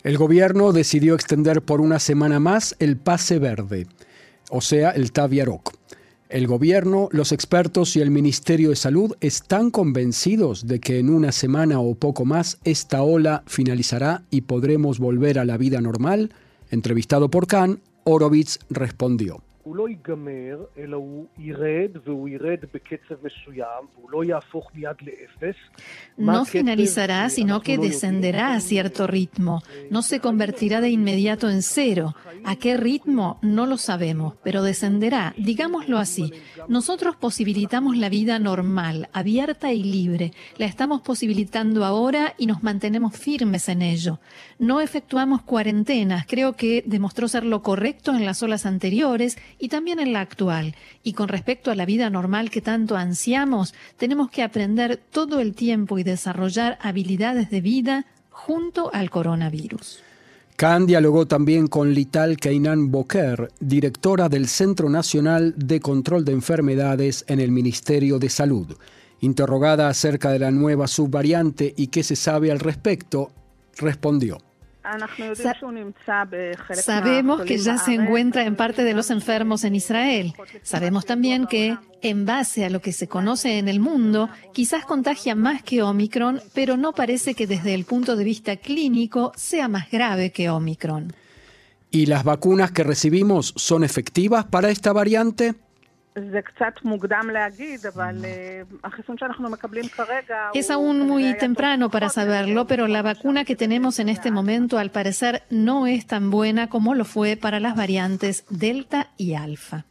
El 0.05 0.17
gobierno 0.17 0.71
decidió 0.71 1.17
extender 1.17 1.61
por 1.61 1.81
una 1.81 1.99
semana 1.99 2.39
más 2.39 2.77
el 2.79 2.99
pase 2.99 3.41
verde, 3.41 3.89
o 4.49 4.61
sea, 4.61 4.91
el 4.91 5.11
Taviarok. 5.11 5.78
El 6.29 6.47
gobierno, 6.47 7.09
los 7.11 7.33
expertos 7.33 7.97
y 7.97 8.01
el 8.01 8.11
Ministerio 8.11 8.69
de 8.69 8.77
Salud 8.77 9.17
están 9.23 9.71
convencidos 9.71 10.67
de 10.67 10.79
que 10.79 10.99
en 10.99 11.09
una 11.09 11.33
semana 11.33 11.81
o 11.81 11.95
poco 11.95 12.27
más 12.27 12.59
esta 12.65 13.03
ola 13.03 13.43
finalizará 13.47 14.25
y 14.31 14.43
podremos 14.43 14.99
volver 14.99 15.39
a 15.39 15.47
la 15.47 15.57
vida 15.57 15.81
normal. 15.81 16.33
Entrevistado 16.71 17.31
por 17.31 17.47
Khan, 17.47 17.81
Horowitz 18.05 18.59
respondió. 18.69 19.43
No 26.17 26.45
finalizará, 26.45 27.29
sino 27.31 27.61
que 27.61 27.79
descenderá 27.79 28.55
a 28.55 28.61
cierto 28.61 29.07
ritmo. 29.07 29.63
No 29.91 30.03
se 30.03 30.21
convertirá 30.21 30.81
de 30.81 30.91
inmediato 30.91 31.49
en 31.49 31.63
cero. 31.63 32.15
¿A 32.45 32.57
qué 32.57 32.77
ritmo? 32.77 33.39
No 33.43 33.67
lo 33.67 33.77
sabemos, 33.77 34.35
pero 34.43 34.63
descenderá. 34.63 35.35
Digámoslo 35.37 35.99
así. 35.99 36.33
Nosotros 36.69 37.17
posibilitamos 37.17 37.97
la 37.97 38.09
vida 38.09 38.39
normal, 38.39 39.09
abierta 39.13 39.73
y 39.73 39.83
libre. 39.83 40.33
La 40.57 40.67
estamos 40.67 41.03
posibilitando 41.03 41.85
ahora 41.85 42.35
y 42.39 42.47
nos 42.47 42.63
mantenemos 42.63 43.17
firmes 43.17 43.69
en 43.69 43.83
ello. 43.83 44.21
No 44.59 44.81
efectuamos 44.81 45.43
cuarentenas. 45.43 46.27
Creo 46.27 46.55
que 46.55 46.83
demostró 46.87 47.29
ser 47.29 47.45
lo 47.45 47.63
correcto 47.63 48.15
en 48.15 48.25
las 48.25 48.43
olas 48.43 48.67
anteriores 48.67 49.39
y 49.59 49.69
también 49.69 50.01
en 50.01 50.13
la 50.13 50.21
actual. 50.21 50.75
Y 51.03 51.13
con 51.13 51.29
respecto 51.29 51.71
a 51.71 51.75
la 51.75 51.87
vida 51.87 52.11
normal 52.11 52.51
que 52.51 52.61
tanto 52.61 52.97
ansiamos, 52.97 53.75
tenemos 53.97 54.31
que 54.31 54.43
aprender 54.43 55.01
todo 55.11 55.41
el 55.41 55.55
tiempo 55.55 55.99
y 55.99 56.05
desarrollar 56.05 56.79
habilidades 56.81 57.51
de 57.51 57.61
vida 57.61 58.07
junto 58.31 58.93
al 58.93 59.11
coronavirus. 59.11 60.01
Khan 60.57 60.87
dialogó 60.87 61.27
también 61.27 61.69
con 61.69 61.95
Lital 61.95 62.37
Keinan 62.37 62.91
Boker, 62.91 63.53
directora 63.61 64.29
del 64.29 64.49
Centro 64.49 64.91
Nacional 64.91 65.55
de 65.57 65.79
Control 65.79 66.25
de 66.25 66.33
Enfermedades 66.33 67.25
en 67.29 67.39
el 67.39 67.53
Ministerio 67.53 68.19
de 68.19 68.29
Salud. 68.29 68.77
Interrogada 69.21 69.89
acerca 69.89 70.31
de 70.31 70.41
la 70.41 70.51
nueva 70.51 70.89
subvariante 70.89 71.75
y 71.77 71.89
qué 71.89 72.03
se 72.03 72.17
sabe 72.17 72.51
al 72.51 72.59
respecto, 72.59 73.31
respondió. 73.77 74.39
Sabemos 76.75 77.43
que 77.43 77.59
ya 77.59 77.79
se 77.79 77.95
encuentra 77.95 78.45
en 78.45 78.57
parte 78.57 78.85
de 78.85 78.95
los 78.95 79.11
enfermos 79.11 79.65
en 79.65 79.75
Israel. 79.75 80.35
Sabemos 80.63 81.05
también 81.05 81.47
que, 81.47 81.77
en 82.01 82.25
base 82.25 82.65
a 82.65 82.71
lo 82.71 82.81
que 82.81 82.93
se 82.93 83.09
conoce 83.09 83.59
en 83.59 83.69
el 83.69 83.81
mundo, 83.81 84.31
quizás 84.53 84.85
contagia 84.85 85.35
más 85.35 85.63
que 85.63 85.83
Omicron, 85.83 86.41
pero 86.55 86.77
no 86.77 86.93
parece 86.93 87.35
que 87.35 87.47
desde 87.47 87.75
el 87.75 87.85
punto 87.85 88.17
de 88.17 88.25
vista 88.25 88.57
clínico 88.57 89.33
sea 89.37 89.69
más 89.69 89.91
grave 89.91 90.31
que 90.31 90.49
Omicron. 90.49 91.13
¿Y 91.91 92.07
las 92.07 92.25
vacunas 92.25 92.71
que 92.71 92.85
recibimos 92.85 93.55
son 93.57 93.83
efectivas 93.83 94.45
para 94.45 94.71
esta 94.71 94.93
variante? 94.93 95.55
Es 100.55 100.71
aún 100.71 101.07
muy 101.07 101.37
temprano 101.37 101.91
para 101.91 102.09
saberlo, 102.09 102.67
pero 102.67 102.89
la 102.89 103.03
vacuna 103.03 103.45
que 103.45 103.57
tenemos 103.57 103.99
en 103.99 104.09
este 104.09 104.31
momento 104.31 104.79
al 104.79 104.91
parecer 104.91 105.43
no 105.51 105.87
es 105.87 106.07
tan 106.07 106.31
buena 106.31 106.69
como 106.69 106.95
lo 106.95 107.05
fue 107.05 107.37
para 107.37 107.61
las 107.61 107.77
variantes 107.77 108.45
Delta 108.51 109.11
y 109.17 109.35
Alfa. 109.35 109.85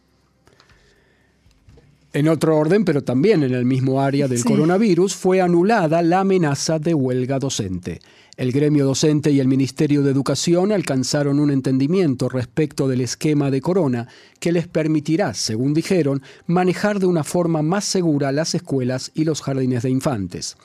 En 2.14 2.28
otro 2.30 2.58
orden, 2.58 2.86
pero 2.86 3.04
también 3.04 3.44
en 3.44 3.54
el 3.54 3.66
mismo 3.66 4.02
área 4.02 4.28
del 4.28 4.44
coronavirus, 4.44 5.16
fue 5.16 5.42
anulada 5.42 6.02
la 6.02 6.22
amenaza 6.22 6.80
de 6.80 6.94
huelga 6.94 7.38
docente. 7.38 8.00
El 8.38 8.52
gremio 8.52 8.86
docente 8.86 9.32
y 9.32 9.40
el 9.40 9.48
Ministerio 9.48 10.04
de 10.04 10.12
Educación 10.12 10.72
alcanzaron 10.72 11.40
un 11.40 11.50
entendimiento 11.50 12.30
respecto 12.30 12.88
del 12.88 13.02
esquema 13.02 13.50
de 13.50 13.62
corona 13.62 14.08
que 14.40 14.52
les 14.52 14.68
permitirá, 14.68 15.34
según 15.34 15.74
dijeron, 15.74 16.22
manejar 16.46 17.00
de 17.00 17.08
una 17.08 17.24
forma 17.24 17.64
más 17.64 17.86
segura 17.86 18.32
las 18.32 18.54
escuelas 18.54 19.10
y 19.16 19.24
los 19.24 19.42
jardines 19.42 19.82
de 19.82 19.90
infantes. 19.90 20.56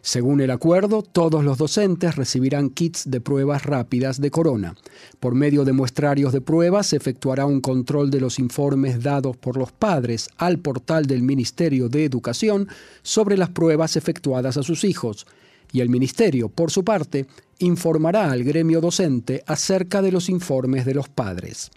Según 0.00 0.40
el 0.40 0.50
acuerdo, 0.50 1.02
todos 1.02 1.44
los 1.44 1.56
docentes 1.56 2.16
recibirán 2.16 2.68
kits 2.68 3.08
de 3.08 3.20
pruebas 3.20 3.64
rápidas 3.64 4.20
de 4.20 4.32
corona. 4.32 4.74
Por 5.20 5.36
medio 5.36 5.64
de 5.64 5.72
muestrarios 5.72 6.32
de 6.32 6.40
pruebas 6.40 6.88
se 6.88 6.96
efectuará 6.96 7.46
un 7.46 7.60
control 7.60 8.10
de 8.10 8.20
los 8.20 8.40
informes 8.40 9.04
dados 9.04 9.36
por 9.36 9.56
los 9.56 9.70
padres 9.70 10.30
al 10.36 10.58
portal 10.58 11.06
del 11.06 11.22
Ministerio 11.22 11.88
de 11.88 12.04
Educación 12.04 12.66
sobre 13.02 13.36
las 13.36 13.50
pruebas 13.50 13.94
efectuadas 13.94 14.56
a 14.56 14.64
sus 14.64 14.82
hijos 14.82 15.28
y 15.72 15.80
el 15.80 15.88
Ministerio, 15.88 16.48
por 16.48 16.70
su 16.70 16.84
parte, 16.84 17.26
informará 17.58 18.30
al 18.30 18.44
gremio 18.44 18.80
docente 18.80 19.42
acerca 19.46 20.02
de 20.02 20.12
los 20.12 20.28
informes 20.28 20.84
de 20.84 20.94
los 20.94 21.08
padres. 21.08 21.70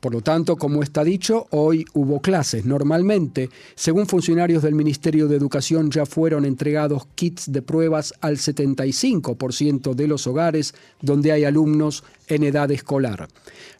Por 0.00 0.12
lo 0.12 0.20
tanto, 0.20 0.56
como 0.56 0.82
está 0.82 1.02
dicho, 1.02 1.46
hoy 1.50 1.84
hubo 1.94 2.20
clases. 2.20 2.64
Normalmente, 2.64 3.48
según 3.74 4.06
funcionarios 4.06 4.62
del 4.62 4.74
Ministerio 4.74 5.26
de 5.26 5.36
Educación, 5.36 5.90
ya 5.90 6.04
fueron 6.04 6.44
entregados 6.44 7.08
kits 7.14 7.50
de 7.50 7.62
pruebas 7.62 8.12
al 8.20 8.36
75% 8.36 9.94
de 9.94 10.06
los 10.06 10.26
hogares 10.26 10.74
donde 11.00 11.32
hay 11.32 11.44
alumnos 11.44 12.04
en 12.28 12.42
edad 12.42 12.70
escolar. 12.70 13.28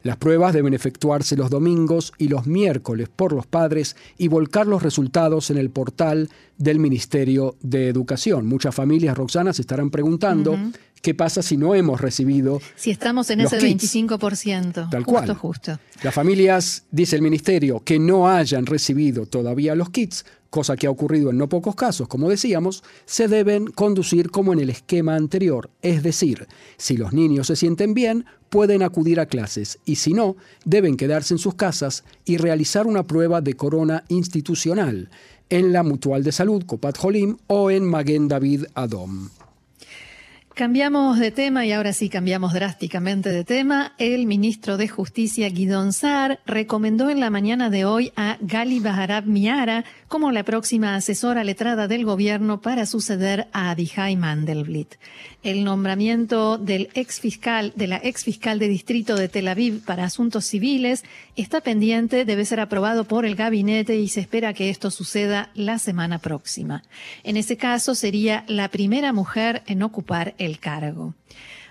Las 0.03 0.17
pruebas 0.17 0.55
deben 0.55 0.75
efectuarse 0.75 1.37
los 1.37 1.51
domingos 1.51 2.13
y 2.19 2.29
los 2.29 2.47
miércoles 2.47 3.09
por 3.15 3.33
los 3.33 3.47
padres 3.47 3.97
y 4.19 4.29
volcar 4.29 4.67
los 4.67 4.83
resultados 4.83 5.51
en 5.51 5.59
el 5.59 5.71
portal 5.71 6.29
del 6.59 6.79
Ministerio 6.79 7.57
de 7.61 7.89
Educación. 7.89 8.47
Muchas 8.47 8.75
familias, 8.75 9.17
Roxana, 9.17 9.53
se 9.53 9.63
estarán 9.63 9.91
preguntando 9.91 10.57
¿Qué 11.07 11.15
pasa 11.15 11.41
si 11.41 11.57
no 11.57 11.75
hemos 11.77 12.01
recibido? 12.01 12.61
Si 12.75 12.91
estamos 12.91 13.31
en 13.31 13.41
ese 13.41 13.61
25%. 13.61 14.91
Tal 14.91 15.07
cual. 15.07 15.27
Justo, 15.27 15.35
justo. 15.37 15.79
Las 16.03 16.13
familias, 16.13 16.85
dice 16.91 17.15
el 17.15 17.23
ministerio, 17.23 17.81
que 17.85 18.01
no 18.01 18.29
hayan 18.29 18.67
recibido 18.67 19.27
todavía 19.27 19.77
los 19.77 19.91
kits, 19.91 20.25
cosa 20.51 20.77
que 20.77 20.87
ha 20.87 20.91
ocurrido 20.91 21.31
en 21.31 21.39
no 21.39 21.49
pocos 21.49 21.75
casos, 21.75 22.09
como 22.09 22.29
decíamos, 22.29 22.83
se 23.05 23.29
deben 23.29 23.67
conducir 23.67 24.31
como 24.31 24.53
en 24.53 24.61
el 24.61 24.71
esquema 24.71 25.15
anterior. 25.15 25.71
Es 25.83 26.03
decir, 26.03 26.47
si 26.77 26.97
los 26.97 27.13
niños 27.13 27.49
se 27.49 27.57
sienten 27.57 27.95
bien, 27.95 28.25
pueden 28.49 28.83
acudir 28.83 29.21
a 29.21 29.27
clases 29.27 29.79
y 29.85 29.97
si 29.97 30.13
no, 30.13 30.37
deben 30.65 30.97
quedarse 30.97 31.35
en 31.35 31.39
sus 31.39 31.55
casas 31.55 32.05
y 32.25 32.37
realizar 32.37 32.87
una 32.87 33.07
prueba 33.07 33.41
de 33.41 33.55
corona 33.55 34.05
institucional 34.09 35.11
en 35.51 35.73
la 35.73 35.83
Mutual 35.83 36.25
de 36.25 36.33
Salud 36.33 36.65
Copat 36.65 36.97
Jolim 36.99 37.37
o 37.47 37.71
en 37.71 37.85
Maguen 37.85 38.29
David 38.29 38.65
Adom. 38.75 39.29
Cambiamos 40.57 41.19
de 41.19 41.33
tema 41.33 41.67
y 41.67 41.73
ahora 41.73 41.93
sí 41.93 42.09
cambiamos 42.09 42.55
drásticamente 42.55 43.29
de 43.29 43.45
tema. 43.45 43.93
El 43.99 44.25
ministro 44.25 44.79
de 44.79 44.89
Justicia 44.89 45.51
Guidón 45.51 45.93
Saar 45.93 46.41
recomendó 46.47 47.11
en 47.11 47.21
la 47.21 47.29
mañana 47.29 47.69
de 47.69 47.85
hoy 47.85 48.11
a 48.17 48.39
Gali 48.41 48.81
Baharab 48.81 49.27
Miara 49.27 49.85
como 50.09 50.33
la 50.33 50.45
próxima 50.45 50.95
asesora 50.95 51.45
letrada 51.45 51.89
del 51.89 52.07
gobierno 52.07 52.63
para 52.63 52.87
suceder 52.87 53.49
a 53.53 53.71
Abihai 53.71 54.17
Mandelblit. 54.17 54.95
El 55.43 55.63
nombramiento 55.63 56.57
del 56.57 56.89
ex 56.95 57.21
fiscal, 57.21 57.75
de 57.77 57.89
la 57.89 58.01
ex 58.03 58.25
fiscal 58.25 58.59
de 58.59 58.69
distrito 58.69 59.15
de 59.15 59.29
Tel 59.29 59.49
Aviv 59.49 59.85
para 59.85 60.05
asuntos 60.05 60.47
civiles 60.47 61.05
está 61.37 61.61
pendiente, 61.61 62.25
debe 62.25 62.47
ser 62.47 62.61
aprobado 62.61 63.05
por 63.05 63.27
el 63.27 63.37
gabinete 63.37 63.97
y 63.97 64.09
se 64.09 64.21
espera 64.21 64.55
que 64.55 64.71
esto 64.71 64.91
suceda 64.91 65.51
la 65.55 65.79
semana 65.79 66.19
próxima. 66.19 66.83
En 67.25 67.37
ese 67.37 67.59
caso 67.59 67.95
sería 67.95 68.45
la 68.49 68.69
primera 68.71 69.13
mujer 69.13 69.63
en 69.67 69.83
ocupar 69.83 70.35
el 70.39 70.46
el 70.47 70.59
cargo. 70.59 71.15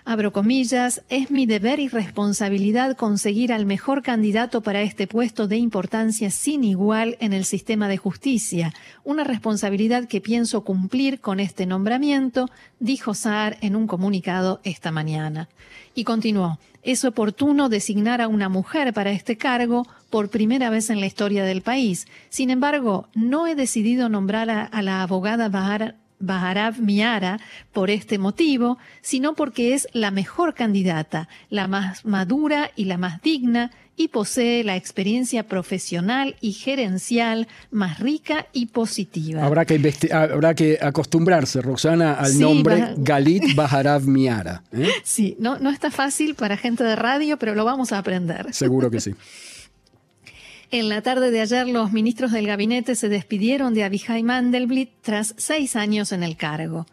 Abro 0.08 0.32
comillas, 0.32 1.02
es 1.10 1.32
mi 1.32 1.48
deber 1.48 1.80
y 1.80 1.88
responsabilidad 1.88 2.96
conseguir 2.96 3.52
al 3.52 3.66
mejor 3.66 4.04
candidato 4.04 4.62
para 4.62 4.84
este 4.84 5.08
puesto 5.08 5.48
de 5.48 5.58
importancia 5.58 6.30
sin 6.30 6.64
igual 6.64 7.18
en 7.20 7.34
el 7.34 7.44
sistema 7.44 7.88
de 7.88 7.98
justicia, 7.98 8.72
una 9.04 9.24
responsabilidad 9.24 10.08
que 10.08 10.22
pienso 10.22 10.64
cumplir 10.64 11.22
con 11.22 11.40
este 11.40 11.66
nombramiento, 11.66 12.52
dijo 12.80 13.16
Saar 13.16 13.58
en 13.62 13.76
un 13.76 13.88
comunicado 13.88 14.62
esta 14.64 14.92
mañana. 14.92 15.50
Y 15.96 16.04
continuó, 16.04 16.60
es 16.84 17.04
oportuno 17.04 17.68
designar 17.68 18.22
a 18.22 18.28
una 18.28 18.48
mujer 18.48 18.94
para 18.94 19.10
este 19.10 19.38
cargo 19.38 19.88
por 20.12 20.30
primera 20.30 20.70
vez 20.70 20.92
en 20.92 21.00
la 21.00 21.08
historia 21.08 21.44
del 21.44 21.64
país. 21.64 22.06
Sin 22.30 22.52
embargo, 22.52 23.08
no 23.16 23.48
he 23.48 23.56
decidido 23.56 24.08
nombrar 24.08 24.52
a, 24.52 24.82
la 24.84 25.02
abogada 25.02 25.50
Bahar 25.50 25.96
Baharav 26.20 26.80
Miara 26.80 27.40
por 27.74 27.90
este 27.90 28.18
motivo, 28.18 28.78
sino 29.02 29.36
porque 29.36 29.74
es 29.74 29.88
la 29.94 30.12
mejor 30.12 30.54
candidata, 30.54 31.28
la 31.50 31.68
más 31.68 32.06
madura 32.06 32.72
y 32.76 32.86
la 32.86 32.98
más 32.98 33.22
digna, 33.22 33.72
y 33.98 34.10
posee 34.10 34.64
la 34.64 34.76
experiencia 34.76 35.44
profesional 35.44 36.36
y 36.42 36.52
gerencial 36.52 37.48
más 37.72 38.00
rica 38.00 38.48
y 38.52 38.68
positiva. 38.68 39.46
Habrá 39.46 39.66
que, 39.66 39.80
habrá 40.12 40.54
que 40.54 40.78
acostumbrarse, 40.82 41.62
Roxana, 41.62 42.14
al 42.16 42.38
nombre 42.40 42.94
Galit 42.98 43.56
Baharav 43.56 44.06
Miara. 44.06 44.64
¿eh? 44.72 44.90
Sí, 45.04 45.38
no, 45.40 45.60
no 45.60 45.70
está 45.70 45.92
fácil 45.92 46.36
para 46.36 46.58
gente 46.58 46.84
de 46.84 46.96
radio, 46.96 47.38
pero 47.38 47.56
lo 47.56 47.64
vamos 47.64 47.92
a 47.92 48.00
aprender. 48.00 48.54
Seguro 48.54 48.92
que 48.92 49.00
sí. 49.00 49.16
En 50.78 50.90
la 50.90 51.02
tarde 51.02 51.32
de 51.32 51.40
ayer, 51.40 51.70
los 51.70 51.94
ministros 51.94 52.34
del 52.34 52.48
gabinete 52.48 52.96
se 52.96 53.08
despidieron 53.08 53.74
de 53.74 53.86
Abihai 53.86 54.24
Mandelblit 54.24 54.90
tras 55.02 55.34
seis 55.38 55.78
años 55.78 56.12
en 56.12 56.22
el 56.22 56.36
cargo. 56.36 56.86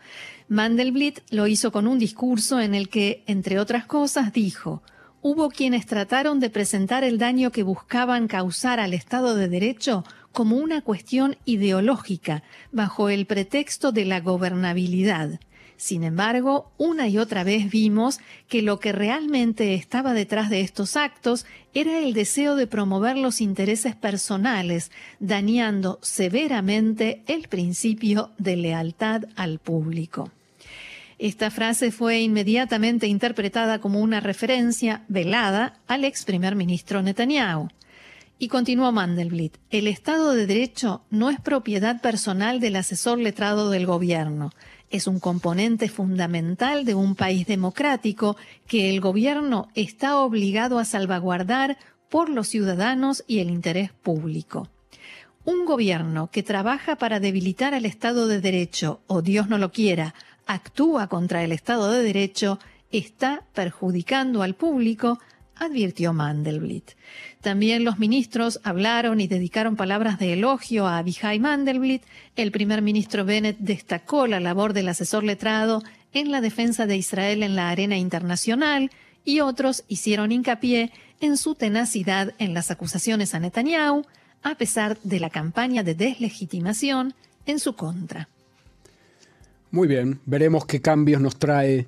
Mandelblit 0.47 1.19
lo 1.31 1.49
hizo 1.49 1.73
con 1.73 1.89
un 1.89 1.99
discurso 1.99 2.61
en 2.61 2.77
el 2.77 2.89
que, 2.89 3.25
entre 3.27 3.59
otras 3.59 3.85
cosas, 3.85 4.33
dijo, 4.33 4.85
hubo 5.21 5.49
quienes 5.49 5.87
trataron 5.87 6.39
de 6.39 6.49
presentar 6.49 7.03
el 7.03 7.19
daño 7.19 7.51
que 7.51 7.65
buscaban 7.65 8.29
causar 8.29 8.79
al 8.79 8.95
Estado 8.95 9.35
de 9.35 9.49
Derecho 9.49 10.05
como 10.31 10.59
una 10.59 10.83
cuestión 10.83 11.37
ideológica, 11.45 12.45
bajo 12.71 13.09
el 13.09 13.27
pretexto 13.27 13.91
de 13.91 14.05
la 14.05 14.21
gobernabilidad. 14.21 15.41
Sin 15.83 16.05
embargo, 16.05 16.71
una 16.79 17.09
y 17.09 17.19
otra 17.19 17.43
vez 17.43 17.69
vimos 17.69 18.21
que 18.47 18.63
lo 18.63 18.79
que 18.79 18.93
realmente 18.93 19.75
estaba 19.75 20.15
detrás 20.15 20.49
de 20.49 20.61
estos 20.61 20.97
actos 20.97 21.45
era 21.75 21.99
el 21.99 22.13
deseo 22.13 22.55
de 22.55 22.69
promover 22.69 23.17
los 23.19 23.41
intereses 23.41 23.97
personales, 23.97 24.93
dañando 25.19 25.99
severamente 26.01 27.25
el 27.27 27.49
principio 27.49 28.31
de 28.39 28.59
lealtad 28.59 29.25
al 29.35 29.59
público. 29.59 30.31
Esta 31.19 31.51
frase 31.51 31.91
fue 31.91 32.21
inmediatamente 32.21 33.09
interpretada 33.09 33.81
como 33.81 33.99
una 33.99 34.21
referencia 34.21 35.03
velada 35.09 35.81
al 35.89 36.05
ex 36.05 36.25
primer 36.25 36.55
ministro 36.55 37.03
Netanyahu. 37.03 37.71
Y 38.39 38.47
continuó 38.47 38.93
Mandelblit, 38.93 39.57
el 39.71 39.89
Estado 39.89 40.33
de 40.33 40.47
Derecho 40.47 41.03
no 41.11 41.31
es 41.31 41.41
propiedad 41.41 42.01
personal 42.01 42.61
del 42.61 42.77
asesor 42.77 43.19
letrado 43.19 43.71
del 43.71 43.87
gobierno 43.87 44.53
es 44.93 45.07
un 45.07 45.19
componente 45.19 45.89
fundamental 45.89 46.85
de 46.85 46.95
un 46.95 47.17
país 47.17 47.47
democrático 47.47 48.37
que 48.69 48.91
el 48.91 49.01
gobierno 49.01 49.69
está 49.75 50.19
obligado 50.19 50.79
a 50.79 50.85
salvaguardar 50.85 51.79
por 52.09 52.29
los 52.29 52.49
ciudadanos 52.49 53.25
y 53.27 53.39
el 53.41 53.51
interés 53.51 53.91
público. 53.91 54.69
Un 55.45 55.65
gobierno 55.65 56.31
que 56.31 56.43
trabaja 56.43 56.97
para 56.97 57.19
debilitar 57.19 57.75
al 57.75 57.87
Estado 57.87 58.29
de 58.29 58.41
Derecho, 58.41 59.01
o 59.07 59.23
Dios 59.23 59.49
no 59.49 59.59
lo 59.59 59.73
quiera, 59.73 60.15
actúa 60.47 61.09
contra 61.09 61.43
el 61.43 61.53
Estado 61.53 61.91
de 61.91 62.03
Derecho, 62.03 62.59
está 62.93 63.43
perjudicando 63.55 64.43
al 64.43 64.55
público, 64.55 65.19
advirtió 65.65 66.13
Mandelblit. 66.13 66.93
También 67.41 67.85
los 67.85 67.99
ministros 67.99 68.61
hablaron 68.63 69.21
y 69.21 69.27
dedicaron 69.27 69.77
palabras 69.77 70.19
de 70.19 70.35
elogio 70.35 70.87
a 70.87 70.99
Abihai 70.99 71.39
Mandelblit. 71.41 72.03
El 72.37 72.53
primer 72.53 72.83
ministro 72.83 73.25
Bennett 73.25 73.59
destacó 73.59 74.27
la 74.27 74.41
labor 74.41 74.73
del 74.73 74.89
asesor 74.89 75.25
letrado 75.25 75.83
en 76.13 76.31
la 76.31 76.41
defensa 76.41 76.87
de 76.87 76.97
Israel 76.97 77.43
en 77.43 77.57
la 77.57 77.71
arena 77.71 77.97
internacional 77.97 78.91
y 79.25 79.41
otros 79.41 79.85
hicieron 79.89 80.33
hincapié 80.33 80.93
en 81.21 81.37
su 81.37 81.55
tenacidad 81.55 82.35
en 82.39 82.55
las 82.55 82.71
acusaciones 82.71 83.35
a 83.35 83.41
Netanyahu, 83.41 84.05
a 84.43 84.55
pesar 84.57 84.99
de 85.03 85.21
la 85.21 85.31
campaña 85.31 85.83
de 85.83 85.95
deslegitimación 85.95 87.15
en 87.47 87.59
su 87.59 87.75
contra. 87.75 88.29
Muy 89.71 89.89
bien, 89.89 90.21
veremos 90.27 90.67
qué 90.67 90.81
cambios 90.81 91.21
nos 91.21 91.39
trae 91.39 91.87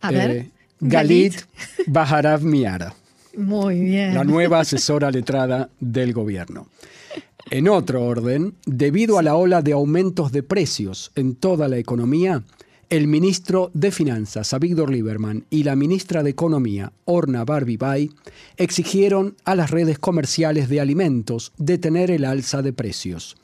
a 0.00 0.10
ver, 0.10 0.30
eh, 0.30 0.50
Galit 0.80 1.34
Baharav 1.86 2.42
Miara. 2.42 2.94
Muy 3.36 3.80
bien. 3.80 4.14
La 4.14 4.24
nueva 4.24 4.60
asesora 4.60 5.10
letrada 5.10 5.70
del 5.78 6.12
gobierno. 6.12 6.66
En 7.50 7.68
otro 7.68 8.04
orden, 8.04 8.54
debido 8.66 9.18
a 9.18 9.22
la 9.22 9.34
ola 9.34 9.62
de 9.62 9.72
aumentos 9.72 10.32
de 10.32 10.42
precios 10.42 11.12
en 11.14 11.34
toda 11.34 11.68
la 11.68 11.78
economía, 11.78 12.42
el 12.90 13.06
ministro 13.06 13.70
de 13.72 13.92
Finanzas, 13.92 14.52
Avigdor 14.52 14.90
Lieberman, 14.90 15.44
y 15.48 15.62
la 15.62 15.76
ministra 15.76 16.24
de 16.24 16.30
Economía, 16.30 16.92
Orna 17.04 17.44
Barbibay, 17.44 18.10
exigieron 18.56 19.36
a 19.44 19.54
las 19.54 19.70
redes 19.70 19.98
comerciales 19.98 20.68
de 20.68 20.80
alimentos 20.80 21.52
detener 21.56 22.10
el 22.10 22.24
alza 22.24 22.62
de 22.62 22.72
precios. 22.72 23.36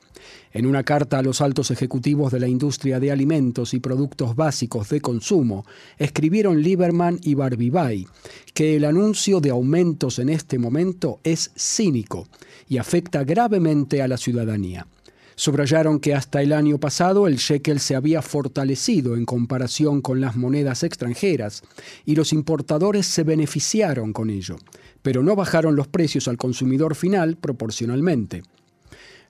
En 0.57 0.65
una 0.65 0.85
carta 0.85 1.19
a 1.19 1.23
los 1.23 1.43
altos 1.43 1.71
ejecutivos 1.71 2.33
de 2.33 2.41
la 2.41 2.49
industria 2.49 2.99
de 2.99 3.13
alimentos 3.13 3.75
y 3.75 3.79
productos 3.79 4.35
básicos 4.35 4.89
de 4.89 5.03
consumo, 5.03 5.67
escribieron 5.99 6.63
Lieberman 6.63 7.21
y 7.23 7.35
Barbibay 7.35 8.07
que 8.55 8.75
el 8.75 8.87
anuncio 8.87 9.43
de 9.43 9.51
aumentos 9.51 10.19
en 10.19 10.31
este 10.31 10.59
momento 10.59 11.21
es 11.25 11.51
cínico 11.59 12.27
y 12.71 12.79
afecta 12.79 13.23
gravemente 13.23 14.01
a 14.01 14.09
la 14.09 14.17
ciudadanía. 14.17 14.87
Subrayaron 15.35 16.01
que 16.01 16.15
hasta 16.15 16.41
el 16.41 16.55
año 16.55 16.79
pasado 16.79 17.27
el 17.27 17.37
shekel 17.37 17.79
se 17.79 17.95
había 17.95 18.23
fortalecido 18.23 19.15
en 19.15 19.27
comparación 19.27 20.01
con 20.01 20.23
las 20.23 20.37
monedas 20.37 20.85
extranjeras 20.85 21.65
y 22.07 22.15
los 22.15 22.33
importadores 22.33 23.05
se 23.05 23.25
beneficiaron 23.25 24.15
con 24.15 24.31
ello, 24.31 24.57
pero 25.03 25.23
no 25.23 25.37
bajaron 25.37 25.77
los 25.77 25.87
precios 25.87 26.29
al 26.29 26.39
consumidor 26.39 26.95
final 26.95 27.37
proporcionalmente. 27.37 28.43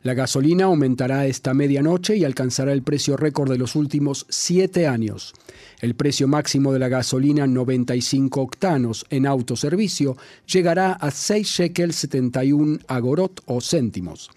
La 0.07 0.14
gasolina 0.14 0.66
aumentará 0.66 1.27
esta 1.27 1.53
medianoche 1.53 2.16
y 2.16 2.23
alcanzará 2.23 2.73
el 2.73 2.85
precio 2.85 3.16
récord 3.16 3.51
de 3.51 3.59
los 3.59 3.75
últimos 3.75 4.25
siete 4.29 4.87
años. 4.87 5.35
El 5.81 5.97
precio 5.97 6.29
máximo 6.29 6.73
de 6.73 6.79
la 6.79 6.87
gasolina 6.87 7.49
95 7.49 8.40
octanos 8.40 9.05
en 9.11 9.27
autoservicio 9.27 10.16
llegará 10.47 10.92
a 10.92 11.11
6 11.11 11.49
shekels 11.49 11.97
71 11.97 12.79
agorot 12.87 13.40
o 13.47 13.61
céntimos. 13.61 14.31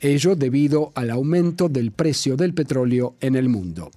Ello 0.00 0.36
debido 0.36 0.90
al 0.94 1.10
aumento 1.10 1.68
del 1.68 1.90
precio 1.92 2.38
del 2.38 2.54
petróleo 2.54 3.16
en 3.20 3.36
el 3.36 3.50
mundo. 3.50 3.90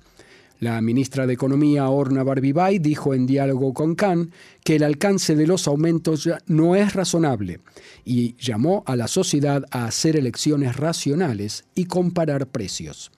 La 0.64 0.80
ministra 0.80 1.28
de 1.28 1.34
Economía, 1.34 1.90
Orna 1.90 2.24
Barbibay, 2.24 2.80
dijo 2.80 3.14
en 3.14 3.26
diálogo 3.26 3.74
con 3.74 3.96
Khan 3.96 4.32
que 4.64 4.78
el 4.78 4.84
alcance 4.84 5.36
de 5.36 5.46
los 5.46 5.68
aumentos 5.68 6.30
no 6.48 6.78
es 6.78 6.94
razonable 6.94 7.60
y 8.06 8.38
llamó 8.38 8.82
a 8.86 8.96
la 8.96 9.10
sociedad 9.10 9.66
a 9.72 9.84
hacer 9.84 10.16
elecciones 10.16 10.78
racionales 10.78 11.66
y 11.76 11.84
comparar 11.84 12.48
precios. 12.48 13.12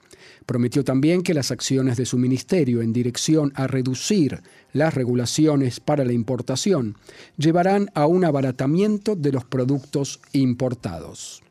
Prometió 0.44 0.82
también 0.82 1.22
que 1.22 1.34
las 1.34 1.52
acciones 1.52 1.96
de 1.96 2.06
su 2.06 2.18
ministerio 2.18 2.82
en 2.82 2.92
dirección 2.92 3.52
a 3.54 3.68
reducir 3.68 4.42
las 4.72 4.94
regulaciones 4.94 5.78
para 5.78 6.04
la 6.04 6.14
importación 6.14 6.96
llevarán 7.36 7.90
a 7.94 8.06
un 8.06 8.24
abaratamiento 8.24 9.14
de 9.14 9.30
los 9.30 9.44
productos 9.44 10.18
importados. 10.32 11.44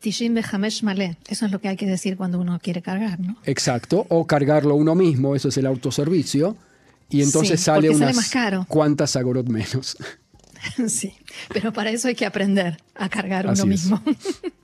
Tishim 0.00 0.34
Behamesh 0.34 0.82
Malé. 0.82 1.16
Eso 1.28 1.46
es 1.46 1.52
lo 1.52 1.60
que 1.60 1.68
hay 1.68 1.76
que 1.76 1.86
decir 1.86 2.16
cuando 2.16 2.40
uno 2.40 2.58
quiere 2.60 2.82
cargar, 2.82 3.20
¿no? 3.20 3.36
Exacto, 3.44 4.06
o 4.08 4.26
cargarlo 4.26 4.74
uno 4.74 4.94
mismo, 4.94 5.36
eso 5.36 5.48
es 5.48 5.56
el 5.58 5.66
autoservicio, 5.66 6.56
y 7.10 7.22
entonces 7.22 7.60
sale 7.60 7.90
unas 7.90 8.16
más 8.16 8.30
caro. 8.30 8.66
cuantas 8.68 9.16
agorot 9.16 9.46
menos. 9.48 9.96
Sí, 10.88 11.14
pero 11.54 11.72
para 11.72 11.90
eso 11.90 12.08
hay 12.08 12.14
que 12.14 12.26
aprender 12.26 12.76
a 12.94 13.08
cargar 13.08 13.46
uno 13.46 13.64
mismo. 13.64 14.02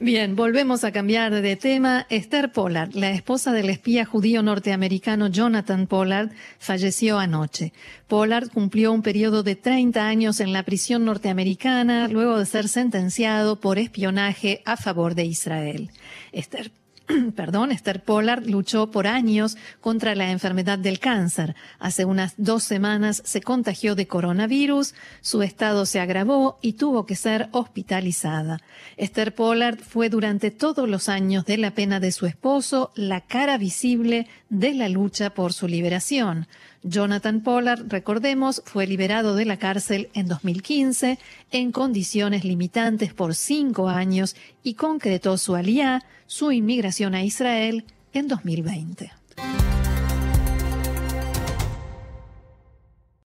Bien, 0.00 0.36
volvemos 0.36 0.84
a 0.84 0.92
cambiar 0.92 1.40
de 1.40 1.56
tema. 1.56 2.06
Esther 2.10 2.52
Pollard, 2.52 2.94
la 2.94 3.10
esposa 3.10 3.52
del 3.52 3.70
espía 3.70 4.04
judío 4.04 4.42
norteamericano 4.42 5.28
Jonathan 5.28 5.86
Pollard, 5.86 6.30
falleció 6.58 7.18
anoche. 7.18 7.72
Pollard 8.06 8.50
cumplió 8.50 8.92
un 8.92 9.02
periodo 9.02 9.42
de 9.42 9.56
30 9.56 10.06
años 10.06 10.40
en 10.40 10.52
la 10.52 10.62
prisión 10.62 11.04
norteamericana 11.04 12.08
luego 12.08 12.38
de 12.38 12.46
ser 12.46 12.68
sentenciado 12.68 13.60
por 13.60 13.78
espionaje 13.78 14.62
a 14.64 14.76
favor 14.76 15.14
de 15.14 15.24
Israel. 15.24 15.90
Esther 16.32 16.70
perdón, 17.36 17.72
Esther 17.72 18.02
Pollard 18.02 18.46
luchó 18.46 18.90
por 18.90 19.06
años 19.06 19.56
contra 19.80 20.14
la 20.14 20.30
enfermedad 20.30 20.78
del 20.78 20.98
cáncer. 20.98 21.54
Hace 21.78 22.04
unas 22.04 22.34
dos 22.36 22.64
semanas 22.64 23.22
se 23.24 23.40
contagió 23.40 23.94
de 23.94 24.06
coronavirus, 24.06 24.94
su 25.20 25.42
estado 25.42 25.86
se 25.86 26.00
agravó 26.00 26.58
y 26.60 26.74
tuvo 26.74 27.06
que 27.06 27.16
ser 27.16 27.48
hospitalizada. 27.52 28.60
Esther 28.96 29.34
Pollard 29.34 29.78
fue 29.78 30.08
durante 30.10 30.50
todos 30.50 30.88
los 30.88 31.08
años 31.08 31.44
de 31.44 31.56
la 31.56 31.70
pena 31.72 32.00
de 32.00 32.12
su 32.12 32.26
esposo 32.26 32.92
la 32.94 33.22
cara 33.22 33.58
visible 33.58 34.26
de 34.50 34.74
la 34.74 34.88
lucha 34.88 35.30
por 35.30 35.52
su 35.52 35.66
liberación. 35.66 36.46
Jonathan 36.82 37.42
Pollard, 37.42 37.86
recordemos, 37.88 38.62
fue 38.64 38.86
liberado 38.86 39.34
de 39.34 39.44
la 39.44 39.58
cárcel 39.58 40.08
en 40.14 40.28
2015 40.28 41.18
en 41.50 41.72
condiciones 41.72 42.44
limitantes 42.44 43.12
por 43.12 43.34
cinco 43.34 43.88
años 43.88 44.36
y 44.62 44.74
concretó 44.74 45.38
su 45.38 45.54
aliá, 45.54 46.04
su 46.26 46.52
inmigración 46.52 47.14
a 47.14 47.24
Israel, 47.24 47.84
en 48.12 48.28
2020. 48.28 49.12